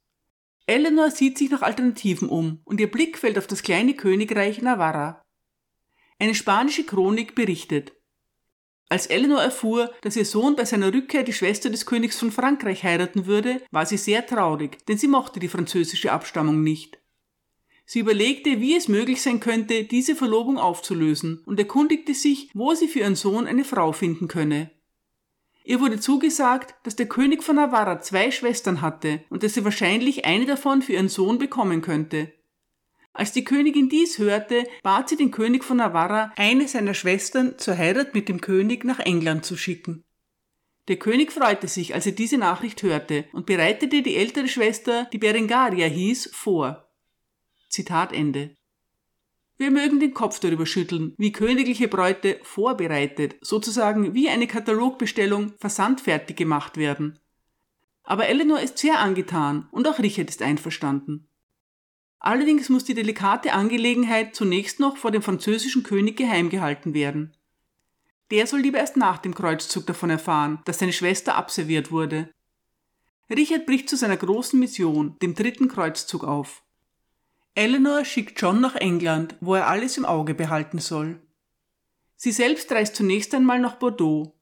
Eleanor 0.66 1.10
sieht 1.10 1.38
sich 1.38 1.50
nach 1.50 1.62
Alternativen 1.62 2.28
um 2.28 2.60
und 2.64 2.80
ihr 2.80 2.90
Blick 2.90 3.18
fällt 3.18 3.38
auf 3.38 3.46
das 3.46 3.62
kleine 3.62 3.94
Königreich 3.94 4.60
Navarra. 4.60 5.22
Eine 6.18 6.34
spanische 6.34 6.84
Chronik 6.84 7.34
berichtet, 7.34 7.92
als 8.88 9.06
Eleanor 9.06 9.42
erfuhr, 9.42 9.92
dass 10.02 10.16
ihr 10.16 10.25
Sohn 10.25 10.54
bei 10.54 10.64
seiner 10.64 10.92
Rückkehr 10.94 11.25
die 11.25 11.32
Schwester 11.32 11.70
des 11.70 11.86
Königs 11.86 12.18
von 12.18 12.30
Frankreich 12.30 12.84
heiraten 12.84 13.26
würde, 13.26 13.60
war 13.72 13.84
sie 13.84 13.96
sehr 13.96 14.25
traurig, 14.25 14.78
denn 14.86 14.96
sie 14.96 15.08
mochte 15.08 15.40
die 15.40 15.48
französische 15.48 16.12
Abstammung 16.12 16.62
nicht. 16.62 16.98
Sie 17.84 18.00
überlegte, 18.00 18.60
wie 18.60 18.76
es 18.76 18.88
möglich 18.88 19.22
sein 19.22 19.40
könnte, 19.40 19.84
diese 19.84 20.14
Verlobung 20.14 20.58
aufzulösen 20.58 21.42
und 21.46 21.58
erkundigte 21.58 22.14
sich, 22.14 22.48
wo 22.54 22.75
sie 22.75 22.88
für 22.88 23.00
ihren 23.00 23.16
Sohn 23.16 23.46
eine 23.46 23.64
Frau 23.64 23.92
finden 23.92 24.28
könne. 24.28 24.70
Ihr 25.66 25.80
wurde 25.80 25.99
zugesagt, 25.99 26.76
dass 26.85 26.94
der 26.94 27.08
König 27.08 27.42
von 27.42 27.56
Navarra 27.56 28.00
zwei 28.00 28.30
Schwestern 28.30 28.82
hatte 28.82 29.25
und 29.30 29.42
dass 29.42 29.54
sie 29.54 29.64
wahrscheinlich 29.64 30.25
eine 30.25 30.46
davon 30.46 30.80
für 30.80 30.92
ihren 30.92 31.08
Sohn 31.08 31.38
bekommen 31.38 31.82
könnte. 31.82 32.32
Als 33.12 33.32
die 33.32 33.42
Königin 33.42 33.88
dies 33.88 34.18
hörte, 34.18 34.68
bat 34.85 35.08
sie 35.08 35.16
den 35.16 35.32
König 35.32 35.64
von 35.64 35.78
Navarra, 35.78 36.32
eine 36.37 36.68
seiner 36.68 36.94
Schwestern 36.94 37.58
zur 37.58 37.76
Heirat 37.76 38.14
mit 38.14 38.28
dem 38.28 38.40
König 38.40 38.85
nach 38.85 39.00
England 39.00 39.44
zu 39.44 39.56
schicken. 39.56 40.04
Der 40.87 40.99
König 40.99 41.32
freute 41.32 41.66
sich, 41.66 41.94
als 41.94 42.06
er 42.06 42.12
diese 42.12 42.38
Nachricht 42.38 42.85
hörte, 42.85 43.25
und 43.32 43.46
bereitete 43.46 44.02
die 44.02 44.14
ältere 44.14 44.46
Schwester, 44.46 45.08
die 45.12 45.18
Berengaria 45.18 45.88
hieß, 45.88 46.30
vor. 46.32 46.88
Zitat 47.68 48.12
Ende. 48.12 48.54
Wir 49.58 49.70
mögen 49.70 50.00
den 50.00 50.12
Kopf 50.12 50.38
darüber 50.38 50.66
schütteln, 50.66 51.14
wie 51.16 51.32
königliche 51.32 51.88
Bräute 51.88 52.38
vorbereitet, 52.42 53.36
sozusagen 53.40 54.14
wie 54.14 54.28
eine 54.28 54.46
Katalogbestellung 54.46 55.54
versandfertig 55.58 56.36
gemacht 56.36 56.76
werden. 56.76 57.18
Aber 58.04 58.28
Eleanor 58.28 58.60
ist 58.60 58.78
sehr 58.78 59.00
angetan 59.00 59.68
und 59.70 59.88
auch 59.88 59.98
Richard 59.98 60.28
ist 60.28 60.42
einverstanden. 60.42 61.28
Allerdings 62.18 62.68
muss 62.68 62.84
die 62.84 62.94
delikate 62.94 63.52
Angelegenheit 63.52 64.34
zunächst 64.34 64.78
noch 64.78 64.96
vor 64.96 65.10
dem 65.10 65.22
französischen 65.22 65.82
König 65.82 66.16
geheim 66.16 66.50
gehalten 66.50 66.92
werden. 66.92 67.36
Der 68.30 68.46
soll 68.46 68.60
lieber 68.60 68.78
erst 68.78 68.96
nach 68.96 69.18
dem 69.18 69.34
Kreuzzug 69.34 69.86
davon 69.86 70.10
erfahren, 70.10 70.60
dass 70.64 70.80
seine 70.80 70.92
Schwester 70.92 71.36
abserviert 71.36 71.90
wurde. 71.90 72.30
Richard 73.30 73.66
bricht 73.66 73.88
zu 73.88 73.96
seiner 73.96 74.16
großen 74.16 74.58
Mission, 74.58 75.16
dem 75.22 75.34
dritten 75.34 75.68
Kreuzzug 75.68 76.25
auf. 76.25 76.62
Eleanor 77.56 78.04
schickt 78.04 78.38
John 78.40 78.60
nach 78.60 78.75
England, 78.75 79.34
wo 79.40 79.54
er 79.54 79.66
alles 79.66 79.96
im 79.96 80.04
Auge 80.04 80.34
behalten 80.34 80.78
soll. 80.78 81.22
Sie 82.14 82.30
selbst 82.30 82.70
reist 82.70 82.94
zunächst 82.94 83.34
einmal 83.34 83.58
nach 83.58 83.76
Bordeaux. 83.76 84.38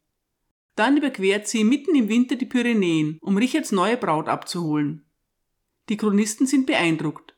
Dann 0.75 0.97
überquert 0.97 1.47
sie 1.47 1.62
mitten 1.62 1.94
im 1.94 2.09
Winter 2.09 2.35
die 2.35 2.44
Pyrenäen, 2.44 3.18
um 3.21 3.37
Richards 3.37 3.71
neue 3.71 3.97
Braut 3.97 4.28
abzuholen. 4.28 5.09
Die 5.88 5.97
Chronisten 5.97 6.49
sind 6.49 6.66
beeindruckt. 6.66 7.37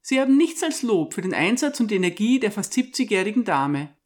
Sie 0.00 0.20
haben 0.20 0.36
nichts 0.36 0.64
als 0.64 0.82
Lob 0.82 1.14
für 1.14 1.22
den 1.22 1.32
Einsatz 1.32 1.78
und 1.78 1.92
die 1.92 1.96
Energie 1.96 2.40
der 2.40 2.50
fast 2.50 2.72
70-jährigen 2.72 3.44
Dame. 3.44 3.96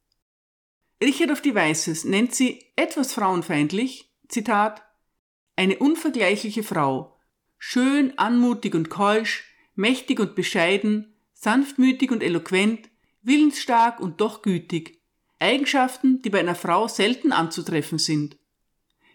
Richard 1.03 1.31
of 1.31 1.41
Devices 1.41 2.05
nennt 2.05 2.35
sie 2.35 2.67
etwas 2.77 3.15
frauenfeindlich, 3.15 4.13
Zitat, 4.29 4.83
eine 5.57 5.79
unvergleichliche 5.79 6.63
Frau, 6.63 7.19
schön, 7.57 8.19
anmutig 8.19 8.75
und 8.75 8.91
keusch, 8.91 9.49
mächtig 9.79 10.19
und 10.19 10.35
bescheiden, 10.35 11.15
sanftmütig 11.33 12.11
und 12.11 12.23
eloquent, 12.23 12.91
willensstark 13.23 14.01
und 14.01 14.21
doch 14.21 14.43
gütig, 14.43 15.01
Eigenschaften, 15.39 16.21
die 16.21 16.31
bei 16.31 16.41
einer 16.41 16.57
Frau 16.57 16.89
selten 16.89 17.31
anzutreffen 17.31 17.99
sind. 17.99 18.37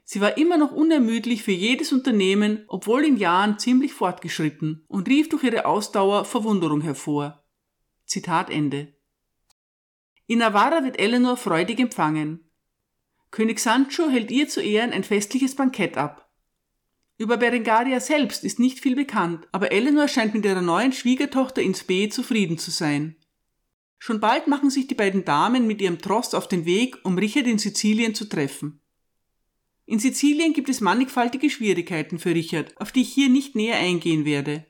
Sie 0.06 0.22
war 0.22 0.38
immer 0.38 0.58
noch 0.58 0.72
unermüdlich 0.72 1.44
für 1.44 1.52
jedes 1.52 1.92
Unternehmen, 1.92 2.64
obwohl 2.68 3.04
in 3.04 3.18
Jahren 3.18 3.60
ziemlich 3.60 3.94
fortgeschritten, 3.94 4.86
und 4.88 5.10
rief 5.10 5.28
durch 5.28 5.44
ihre 5.44 5.66
Ausdauer 5.66 6.24
Verwunderung 6.24 6.82
hervor. 6.82 7.44
Zitat 8.06 8.50
Ende. 8.50 8.94
In 10.28 10.40
Navarra 10.40 10.84
wird 10.84 10.98
Eleanor 10.98 11.36
freudig 11.36 11.80
empfangen. 11.80 12.50
König 13.32 13.60
Sancho 13.60 14.10
hält 14.10 14.32
ihr 14.32 14.48
zu 14.48 14.62
Ehren 14.62 14.94
ein 14.94 15.04
festliches 15.04 15.56
Bankett 15.56 15.98
ab. 15.98 16.23
Über 17.18 17.38
Berengaria 17.38 18.00
selbst 18.00 18.44
ist 18.44 18.60
nicht 18.60 18.80
viel 18.80 18.96
bekannt, 18.96 19.48
aber 19.52 19.72
Eleanor 19.72 20.08
scheint 20.08 20.34
mit 20.34 20.46
ihrer 20.46 20.62
neuen 20.62 20.94
Schwiegertochter 20.94 21.62
ins 21.62 21.84
B 21.84 22.10
zufrieden 22.10 22.58
zu 22.58 22.72
sein. 22.72 23.16
Schon 24.00 24.20
bald 24.20 24.48
machen 24.48 24.70
sich 24.70 24.88
die 24.88 24.96
beiden 24.96 25.24
Damen 25.24 25.68
mit 25.68 25.82
ihrem 25.82 26.00
Tross 26.00 26.34
auf 26.34 26.48
den 26.48 26.66
Weg, 26.66 26.98
um 27.04 27.18
Richard 27.18 27.48
in 27.48 27.60
Sizilien 27.60 28.16
zu 28.16 28.26
treffen. 28.26 28.82
In 29.86 30.00
Sizilien 30.00 30.54
gibt 30.54 30.70
es 30.70 30.82
mannigfaltige 30.82 31.50
Schwierigkeiten 31.50 32.20
für 32.20 32.34
Richard, 32.34 32.80
auf 32.82 32.92
die 32.92 33.02
ich 33.02 33.14
hier 33.14 33.30
nicht 33.30 33.56
näher 33.56 33.78
eingehen 33.78 34.26
werde. 34.26 34.66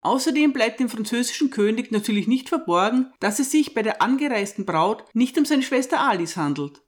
Außerdem 0.00 0.52
bleibt 0.52 0.80
dem 0.80 0.88
französischen 0.88 1.50
König 1.50 1.92
natürlich 1.92 2.26
nicht 2.26 2.48
verborgen, 2.48 3.12
dass 3.20 3.38
es 3.38 3.52
sich 3.52 3.74
bei 3.74 3.82
der 3.82 4.02
angereisten 4.02 4.64
Braut 4.64 5.04
nicht 5.14 5.38
um 5.38 5.44
seine 5.44 5.62
Schwester 5.62 6.00
Alice 6.00 6.36
handelt. 6.36 6.82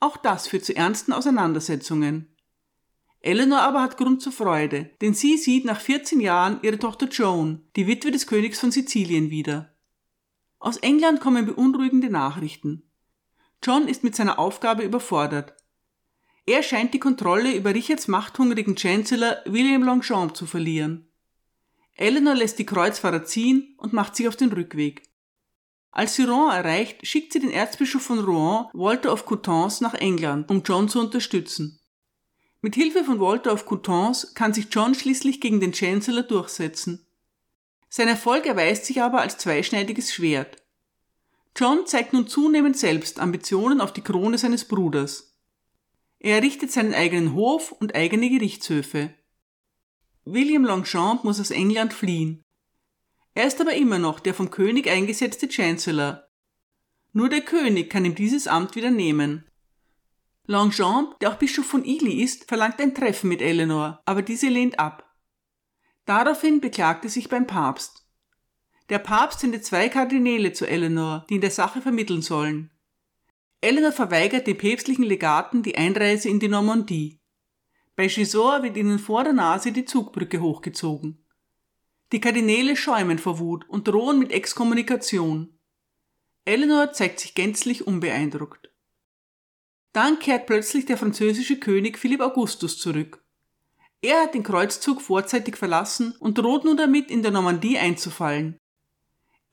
Auch 0.00 0.16
das 0.16 0.48
führt 0.48 0.64
zu 0.64 0.74
ernsten 0.74 1.12
Auseinandersetzungen. 1.12 2.35
Eleanor 3.26 3.58
aber 3.58 3.82
hat 3.82 3.96
Grund 3.96 4.22
zur 4.22 4.30
Freude, 4.30 4.90
denn 5.00 5.12
sie 5.12 5.36
sieht 5.36 5.64
nach 5.64 5.80
14 5.80 6.20
Jahren 6.20 6.60
ihre 6.62 6.78
Tochter 6.78 7.08
Joan, 7.08 7.60
die 7.74 7.88
Witwe 7.88 8.12
des 8.12 8.28
Königs 8.28 8.60
von 8.60 8.70
Sizilien, 8.70 9.30
wieder. 9.30 9.74
Aus 10.60 10.76
England 10.76 11.20
kommen 11.20 11.44
beunruhigende 11.44 12.08
Nachrichten. 12.08 12.88
John 13.64 13.88
ist 13.88 14.04
mit 14.04 14.14
seiner 14.14 14.38
Aufgabe 14.38 14.84
überfordert. 14.84 15.56
Er 16.46 16.62
scheint 16.62 16.94
die 16.94 17.00
Kontrolle 17.00 17.52
über 17.56 17.74
Richards 17.74 18.06
machthungrigen 18.06 18.76
Chancellor 18.76 19.38
William 19.44 19.82
Longchamp 19.82 20.36
zu 20.36 20.46
verlieren. 20.46 21.10
Eleanor 21.96 22.36
lässt 22.36 22.60
die 22.60 22.66
Kreuzfahrer 22.66 23.24
ziehen 23.24 23.74
und 23.78 23.92
macht 23.92 24.14
sich 24.14 24.28
auf 24.28 24.36
den 24.36 24.52
Rückweg. 24.52 25.02
Als 25.90 26.14
sie 26.14 26.22
Rouen 26.22 26.52
erreicht, 26.52 27.04
schickt 27.04 27.32
sie 27.32 27.40
den 27.40 27.50
Erzbischof 27.50 28.02
von 28.02 28.20
Rouen, 28.20 28.66
Walter 28.72 29.12
of 29.12 29.26
Coutances, 29.26 29.80
nach 29.80 29.94
England, 29.94 30.48
um 30.48 30.62
John 30.62 30.88
zu 30.88 31.00
unterstützen. 31.00 31.80
Mit 32.66 32.74
Hilfe 32.74 33.04
von 33.04 33.20
Walter 33.20 33.52
of 33.52 33.64
Coutances 33.64 34.34
kann 34.34 34.52
sich 34.52 34.66
John 34.72 34.96
schließlich 34.96 35.40
gegen 35.40 35.60
den 35.60 35.72
Chancellor 35.72 36.24
durchsetzen. 36.24 37.06
Sein 37.88 38.08
Erfolg 38.08 38.44
erweist 38.44 38.86
sich 38.86 39.00
aber 39.00 39.20
als 39.20 39.38
zweischneidiges 39.38 40.12
Schwert. 40.12 40.56
John 41.54 41.86
zeigt 41.86 42.12
nun 42.12 42.26
zunehmend 42.26 42.76
selbst 42.76 43.20
Ambitionen 43.20 43.80
auf 43.80 43.92
die 43.92 44.00
Krone 44.00 44.36
seines 44.36 44.64
Bruders. 44.64 45.36
Er 46.18 46.38
errichtet 46.38 46.72
seinen 46.72 46.92
eigenen 46.92 47.34
Hof 47.34 47.70
und 47.70 47.94
eigene 47.94 48.28
Gerichtshöfe. 48.30 49.14
William 50.24 50.64
Longchamp 50.64 51.22
muss 51.22 51.38
aus 51.38 51.52
England 51.52 51.92
fliehen. 51.92 52.42
Er 53.34 53.46
ist 53.46 53.60
aber 53.60 53.74
immer 53.74 54.00
noch 54.00 54.18
der 54.18 54.34
vom 54.34 54.50
König 54.50 54.90
eingesetzte 54.90 55.48
Chancellor. 55.48 56.26
Nur 57.12 57.28
der 57.28 57.42
König 57.42 57.90
kann 57.90 58.04
ihm 58.04 58.16
dieses 58.16 58.48
Amt 58.48 58.74
wieder 58.74 58.90
nehmen. 58.90 59.44
Longchamp, 60.46 61.18
der 61.20 61.30
auch 61.30 61.36
Bischof 61.36 61.66
von 61.66 61.84
Ely 61.84 62.22
ist, 62.22 62.46
verlangt 62.48 62.80
ein 62.80 62.94
Treffen 62.94 63.28
mit 63.28 63.42
Eleanor, 63.42 64.00
aber 64.04 64.22
diese 64.22 64.48
lehnt 64.48 64.78
ab. 64.78 65.12
Daraufhin 66.04 66.60
beklagt 66.60 67.04
er 67.04 67.10
sich 67.10 67.28
beim 67.28 67.46
Papst. 67.46 68.06
Der 68.88 69.00
Papst 69.00 69.40
sendet 69.40 69.64
zwei 69.64 69.88
Kardinäle 69.88 70.52
zu 70.52 70.66
Eleanor, 70.66 71.26
die 71.28 71.34
in 71.34 71.40
der 71.40 71.50
Sache 71.50 71.80
vermitteln 71.80 72.22
sollen. 72.22 72.70
Eleanor 73.60 73.90
verweigert 73.90 74.46
den 74.46 74.56
päpstlichen 74.56 75.04
Legaten 75.04 75.64
die 75.64 75.76
Einreise 75.76 76.28
in 76.28 76.38
die 76.38 76.48
Normandie. 76.48 77.20
Bei 77.96 78.06
Gisors 78.06 78.62
wird 78.62 78.76
ihnen 78.76 79.00
vor 79.00 79.24
der 79.24 79.32
Nase 79.32 79.72
die 79.72 79.84
Zugbrücke 79.84 80.40
hochgezogen. 80.40 81.24
Die 82.12 82.20
Kardinäle 82.20 82.76
schäumen 82.76 83.18
vor 83.18 83.40
Wut 83.40 83.68
und 83.68 83.88
drohen 83.88 84.20
mit 84.20 84.30
Exkommunikation. 84.30 85.58
Eleanor 86.44 86.92
zeigt 86.92 87.18
sich 87.18 87.34
gänzlich 87.34 87.84
unbeeindruckt. 87.84 88.65
Dann 89.96 90.18
kehrt 90.18 90.44
plötzlich 90.44 90.84
der 90.84 90.98
französische 90.98 91.58
König 91.58 91.96
Philipp 91.96 92.20
Augustus 92.20 92.78
zurück. 92.78 93.24
Er 94.02 94.20
hat 94.20 94.34
den 94.34 94.42
Kreuzzug 94.42 95.00
vorzeitig 95.00 95.56
verlassen 95.56 96.14
und 96.20 96.36
droht 96.36 96.66
nun 96.66 96.76
damit, 96.76 97.10
in 97.10 97.22
der 97.22 97.30
Normandie 97.30 97.78
einzufallen. 97.78 98.58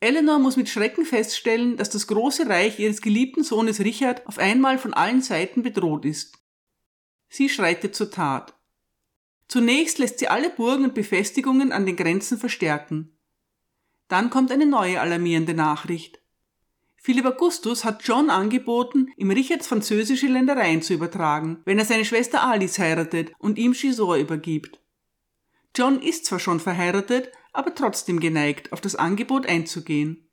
Eleanor 0.00 0.38
muss 0.38 0.58
mit 0.58 0.68
Schrecken 0.68 1.06
feststellen, 1.06 1.78
dass 1.78 1.88
das 1.88 2.06
große 2.08 2.46
Reich 2.46 2.78
ihres 2.78 3.00
geliebten 3.00 3.42
Sohnes 3.42 3.80
Richard 3.80 4.26
auf 4.26 4.36
einmal 4.36 4.76
von 4.76 4.92
allen 4.92 5.22
Seiten 5.22 5.62
bedroht 5.62 6.04
ist. 6.04 6.36
Sie 7.30 7.48
schreitet 7.48 7.94
zur 7.94 8.10
Tat. 8.10 8.54
Zunächst 9.48 9.96
lässt 9.96 10.18
sie 10.18 10.28
alle 10.28 10.50
Burgen 10.50 10.84
und 10.84 10.94
Befestigungen 10.94 11.72
an 11.72 11.86
den 11.86 11.96
Grenzen 11.96 12.36
verstärken. 12.36 13.16
Dann 14.08 14.28
kommt 14.28 14.52
eine 14.52 14.66
neue 14.66 15.00
alarmierende 15.00 15.54
Nachricht. 15.54 16.20
Philipp 17.04 17.26
Augustus 17.26 17.84
hat 17.84 18.02
John 18.02 18.30
angeboten, 18.30 19.12
ihm 19.18 19.30
Richards 19.30 19.66
französische 19.66 20.26
Ländereien 20.26 20.80
zu 20.80 20.94
übertragen, 20.94 21.60
wenn 21.66 21.78
er 21.78 21.84
seine 21.84 22.06
Schwester 22.06 22.42
Alice 22.42 22.78
heiratet 22.78 23.30
und 23.38 23.58
ihm 23.58 23.74
Gisors 23.74 24.18
übergibt. 24.18 24.80
John 25.76 26.00
ist 26.00 26.24
zwar 26.24 26.40
schon 26.40 26.60
verheiratet, 26.60 27.30
aber 27.52 27.74
trotzdem 27.74 28.20
geneigt, 28.20 28.72
auf 28.72 28.80
das 28.80 28.96
Angebot 28.96 29.44
einzugehen. 29.44 30.30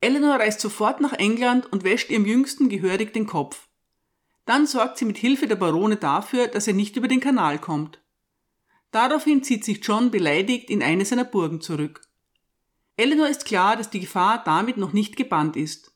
Eleanor 0.00 0.36
reist 0.36 0.60
sofort 0.60 1.00
nach 1.00 1.14
England 1.14 1.66
und 1.72 1.82
wäscht 1.82 2.10
ihrem 2.10 2.26
Jüngsten 2.26 2.68
gehörig 2.68 3.12
den 3.12 3.26
Kopf. 3.26 3.66
Dann 4.44 4.68
sorgt 4.68 4.98
sie 4.98 5.04
mit 5.04 5.18
Hilfe 5.18 5.48
der 5.48 5.56
Barone 5.56 5.96
dafür, 5.96 6.46
dass 6.46 6.68
er 6.68 6.74
nicht 6.74 6.96
über 6.96 7.08
den 7.08 7.18
Kanal 7.18 7.58
kommt. 7.58 8.00
Daraufhin 8.92 9.42
zieht 9.42 9.64
sich 9.64 9.80
John 9.82 10.12
beleidigt 10.12 10.70
in 10.70 10.80
eine 10.80 11.04
seiner 11.04 11.24
Burgen 11.24 11.60
zurück. 11.60 12.07
Eleanor 12.98 13.28
ist 13.28 13.44
klar, 13.44 13.76
dass 13.76 13.90
die 13.90 14.00
Gefahr 14.00 14.42
damit 14.44 14.76
noch 14.76 14.92
nicht 14.92 15.16
gebannt 15.16 15.56
ist. 15.56 15.92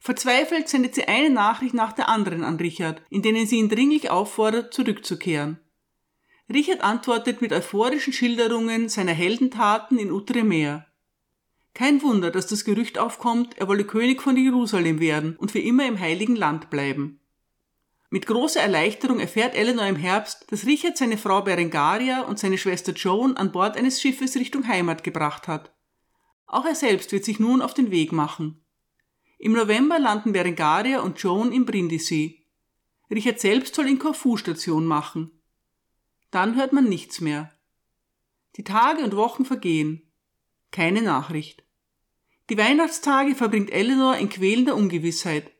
Verzweifelt 0.00 0.70
sendet 0.70 0.94
sie 0.94 1.04
eine 1.04 1.28
Nachricht 1.28 1.74
nach 1.74 1.92
der 1.92 2.08
anderen 2.08 2.44
an 2.44 2.56
Richard, 2.56 3.02
in 3.10 3.20
denen 3.20 3.46
sie 3.46 3.58
ihn 3.58 3.68
dringlich 3.68 4.10
auffordert, 4.10 4.72
zurückzukehren. 4.72 5.60
Richard 6.52 6.82
antwortet 6.82 7.42
mit 7.42 7.52
euphorischen 7.52 8.14
Schilderungen 8.14 8.88
seiner 8.88 9.12
Heldentaten 9.12 9.98
in 9.98 10.10
Outremer. 10.10 10.86
Kein 11.74 12.00
Wunder, 12.00 12.30
dass 12.30 12.46
das 12.46 12.64
Gerücht 12.64 12.98
aufkommt, 12.98 13.58
er 13.58 13.68
wolle 13.68 13.84
König 13.84 14.22
von 14.22 14.36
Jerusalem 14.36 15.00
werden 15.00 15.36
und 15.36 15.52
für 15.52 15.58
immer 15.58 15.86
im 15.86 16.00
heiligen 16.00 16.36
Land 16.36 16.70
bleiben. 16.70 17.20
Mit 18.08 18.26
großer 18.26 18.60
Erleichterung 18.60 19.20
erfährt 19.20 19.54
Eleanor 19.54 19.86
im 19.86 19.96
Herbst, 19.96 20.46
dass 20.50 20.64
Richard 20.64 20.96
seine 20.96 21.18
Frau 21.18 21.42
Berengaria 21.42 22.22
und 22.22 22.38
seine 22.38 22.56
Schwester 22.56 22.92
Joan 22.92 23.36
an 23.36 23.52
Bord 23.52 23.76
eines 23.76 24.00
Schiffes 24.00 24.36
Richtung 24.36 24.66
Heimat 24.66 25.04
gebracht 25.04 25.48
hat. 25.48 25.73
Auch 26.46 26.64
er 26.64 26.74
selbst 26.74 27.12
wird 27.12 27.24
sich 27.24 27.40
nun 27.40 27.62
auf 27.62 27.74
den 27.74 27.90
Weg 27.90 28.12
machen. 28.12 28.64
Im 29.38 29.52
November 29.52 29.98
landen 29.98 30.32
Berengaria 30.32 31.00
und 31.00 31.18
Joan 31.18 31.52
im 31.52 31.66
Brindisi. 31.66 32.46
Richard 33.10 33.40
selbst 33.40 33.74
soll 33.74 33.88
in 33.88 33.98
Corfu 33.98 34.36
Station 34.36 34.86
machen. 34.86 35.30
Dann 36.30 36.56
hört 36.56 36.72
man 36.72 36.88
nichts 36.88 37.20
mehr. 37.20 37.52
Die 38.56 38.64
Tage 38.64 39.02
und 39.02 39.16
Wochen 39.16 39.44
vergehen. 39.44 40.10
Keine 40.70 41.02
Nachricht. 41.02 41.64
Die 42.50 42.58
Weihnachtstage 42.58 43.34
verbringt 43.34 43.70
Eleanor 43.70 44.16
in 44.16 44.28
quälender 44.28 44.74
Ungewissheit. 44.74 45.50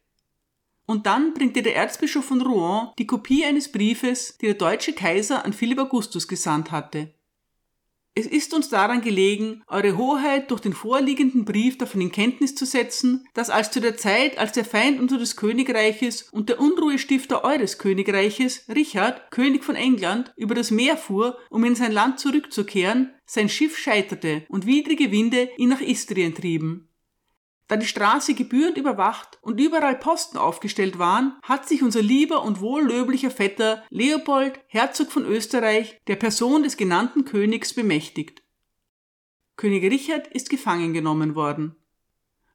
Und 0.87 1.07
dann 1.07 1.33
bringt 1.33 1.57
ihr 1.57 1.62
der 1.62 1.77
Erzbischof 1.77 2.27
von 2.27 2.42
Rouen 2.42 2.90
die 2.99 3.07
Kopie 3.07 3.44
eines 3.44 3.73
Briefes, 3.73 4.37
die 4.38 4.47
der 4.47 4.55
deutsche 4.55 4.92
Kaiser 4.92 5.44
an 5.44 5.53
Philipp 5.53 5.79
Augustus 5.79 6.29
gesandt 6.29 6.70
hatte. 6.70 7.13
Es 8.16 8.27
ist 8.27 8.55
uns 8.55 8.68
daran 8.68 9.00
gelegen, 9.00 9.64
Eure 9.66 9.96
Hoheit 9.96 10.53
durch 10.53 10.61
den 10.61 10.72
vorliegenden 10.72 11.44
Brief 11.44 11.79
davon 11.79 12.00
in 12.00 12.12
Kenntnis 12.12 12.55
zu 12.55 12.64
setzen, 12.64 13.27
dass 13.35 13.50
als 13.50 13.72
zu 13.72 13.81
der 13.81 13.96
Zeit, 13.96 14.38
als 14.38 14.53
der 14.53 14.64
Feind 14.64 15.00
unseres 15.00 15.35
Königreiches 15.35 16.22
und 16.31 16.48
der 16.48 16.61
Unruhestifter 16.61 17.42
eures 17.42 17.79
Königreiches, 17.79 18.68
Richard, 18.72 19.33
König 19.33 19.64
von 19.64 19.74
England, 19.74 20.33
über 20.37 20.55
das 20.55 20.70
Meer 20.70 20.96
fuhr, 20.96 21.38
um 21.50 21.64
in 21.64 21.74
sein 21.74 21.90
Land 21.90 22.20
zurückzukehren, 22.20 23.12
sein 23.27 23.48
Schiff 23.48 23.77
scheiterte 23.77 24.46
und 24.48 24.64
widrige 24.64 25.11
Winde 25.11 25.50
ihn 25.57 25.70
nach 25.70 25.81
Istrien 25.81 26.37
trieben. 26.37 26.88
Da 27.66 27.77
die 27.77 27.87
Straße 27.87 28.35
gebührend 28.35 28.77
überwacht 28.77 29.38
und 29.40 29.59
überall 29.59 29.96
Posten 29.98 30.37
aufgestellt 30.37 30.98
waren, 30.98 31.37
hat 31.42 31.66
sich 31.66 31.83
unser 31.83 32.03
lieber 32.03 32.42
und 32.42 32.61
wohllöblicher 32.61 33.31
Vetter 33.31 33.83
Leopold, 33.88 34.61
Herzog 34.66 35.11
von 35.11 35.24
Österreich, 35.24 36.00
der 36.07 36.16
Person 36.16 36.62
des 36.62 36.77
genannten 36.77 37.24
Königs 37.24 37.72
bemächtigt. 37.72 38.42
König 39.57 39.85
Richard 39.85 40.27
ist 40.29 40.50
gefangen 40.50 40.92
genommen 40.92 41.35
worden. 41.35 41.77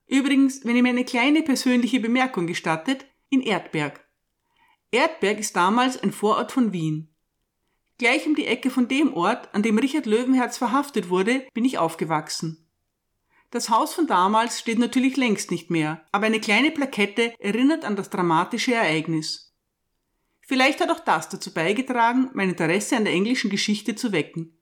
Übrigens, 0.06 0.64
wenn 0.64 0.76
ihr 0.76 0.82
mir 0.82 0.90
eine 0.90 1.04
kleine 1.04 1.42
persönliche 1.42 1.98
Bemerkung 1.98 2.46
gestattet, 2.46 3.06
in 3.30 3.40
Erdberg. 3.40 4.04
Erdberg 4.90 5.38
ist 5.38 5.54
damals 5.54 6.02
ein 6.02 6.12
Vorort 6.12 6.50
von 6.52 6.72
Wien. 6.72 7.08
Gleich 7.98 8.26
um 8.26 8.34
die 8.34 8.46
Ecke 8.46 8.70
von 8.70 8.88
dem 8.88 9.14
Ort, 9.14 9.54
an 9.54 9.62
dem 9.62 9.78
Richard 9.78 10.06
Löwenherz 10.06 10.58
verhaftet 10.58 11.10
wurde, 11.10 11.46
bin 11.54 11.64
ich 11.64 11.78
aufgewachsen. 11.78 12.69
Das 13.50 13.68
Haus 13.68 13.92
von 13.92 14.06
damals 14.06 14.60
steht 14.60 14.78
natürlich 14.78 15.16
längst 15.16 15.50
nicht 15.50 15.70
mehr, 15.70 16.04
aber 16.12 16.26
eine 16.26 16.40
kleine 16.40 16.70
Plakette 16.70 17.34
erinnert 17.40 17.84
an 17.84 17.96
das 17.96 18.08
dramatische 18.08 18.74
Ereignis. 18.74 19.52
Vielleicht 20.40 20.80
hat 20.80 20.90
auch 20.90 21.00
das 21.00 21.28
dazu 21.28 21.52
beigetragen, 21.52 22.30
mein 22.32 22.50
Interesse 22.50 22.96
an 22.96 23.04
der 23.04 23.12
englischen 23.12 23.50
Geschichte 23.50 23.96
zu 23.96 24.12
wecken. 24.12 24.56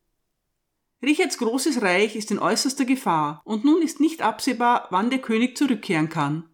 Richards 1.03 1.38
großes 1.38 1.83
Reich 1.83 2.16
ist 2.16 2.31
in 2.31 2.38
äußerster 2.38 2.87
Gefahr 2.87 3.42
und 3.44 3.64
nun 3.64 3.83
ist 3.83 4.01
nicht 4.01 4.22
absehbar, 4.22 4.88
wann 4.90 5.11
der 5.11 5.20
König 5.20 5.57
zurückkehren 5.57 6.09
kann. 6.09 6.48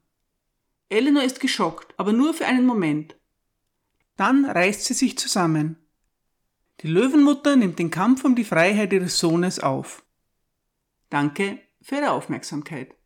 Eleanor 0.88 1.22
ist 1.22 1.40
geschockt, 1.40 1.94
aber 1.98 2.12
nur 2.12 2.34
für 2.34 2.46
einen 2.46 2.66
Moment. 2.66 3.16
Dann 4.16 4.44
reißt 4.44 4.84
sie 4.84 4.94
sich 4.94 5.16
zusammen. 5.18 5.76
Die 6.80 6.88
Löwenmutter 6.88 7.56
nimmt 7.56 7.78
den 7.78 7.90
Kampf 7.90 8.24
um 8.24 8.34
die 8.34 8.44
Freiheit 8.44 8.92
ihres 8.92 9.18
Sohnes 9.18 9.60
auf. 9.60 10.04
Danke 11.08 11.60
für 11.84 11.96
Ihre 11.96 12.12
Aufmerksamkeit. 12.12 12.96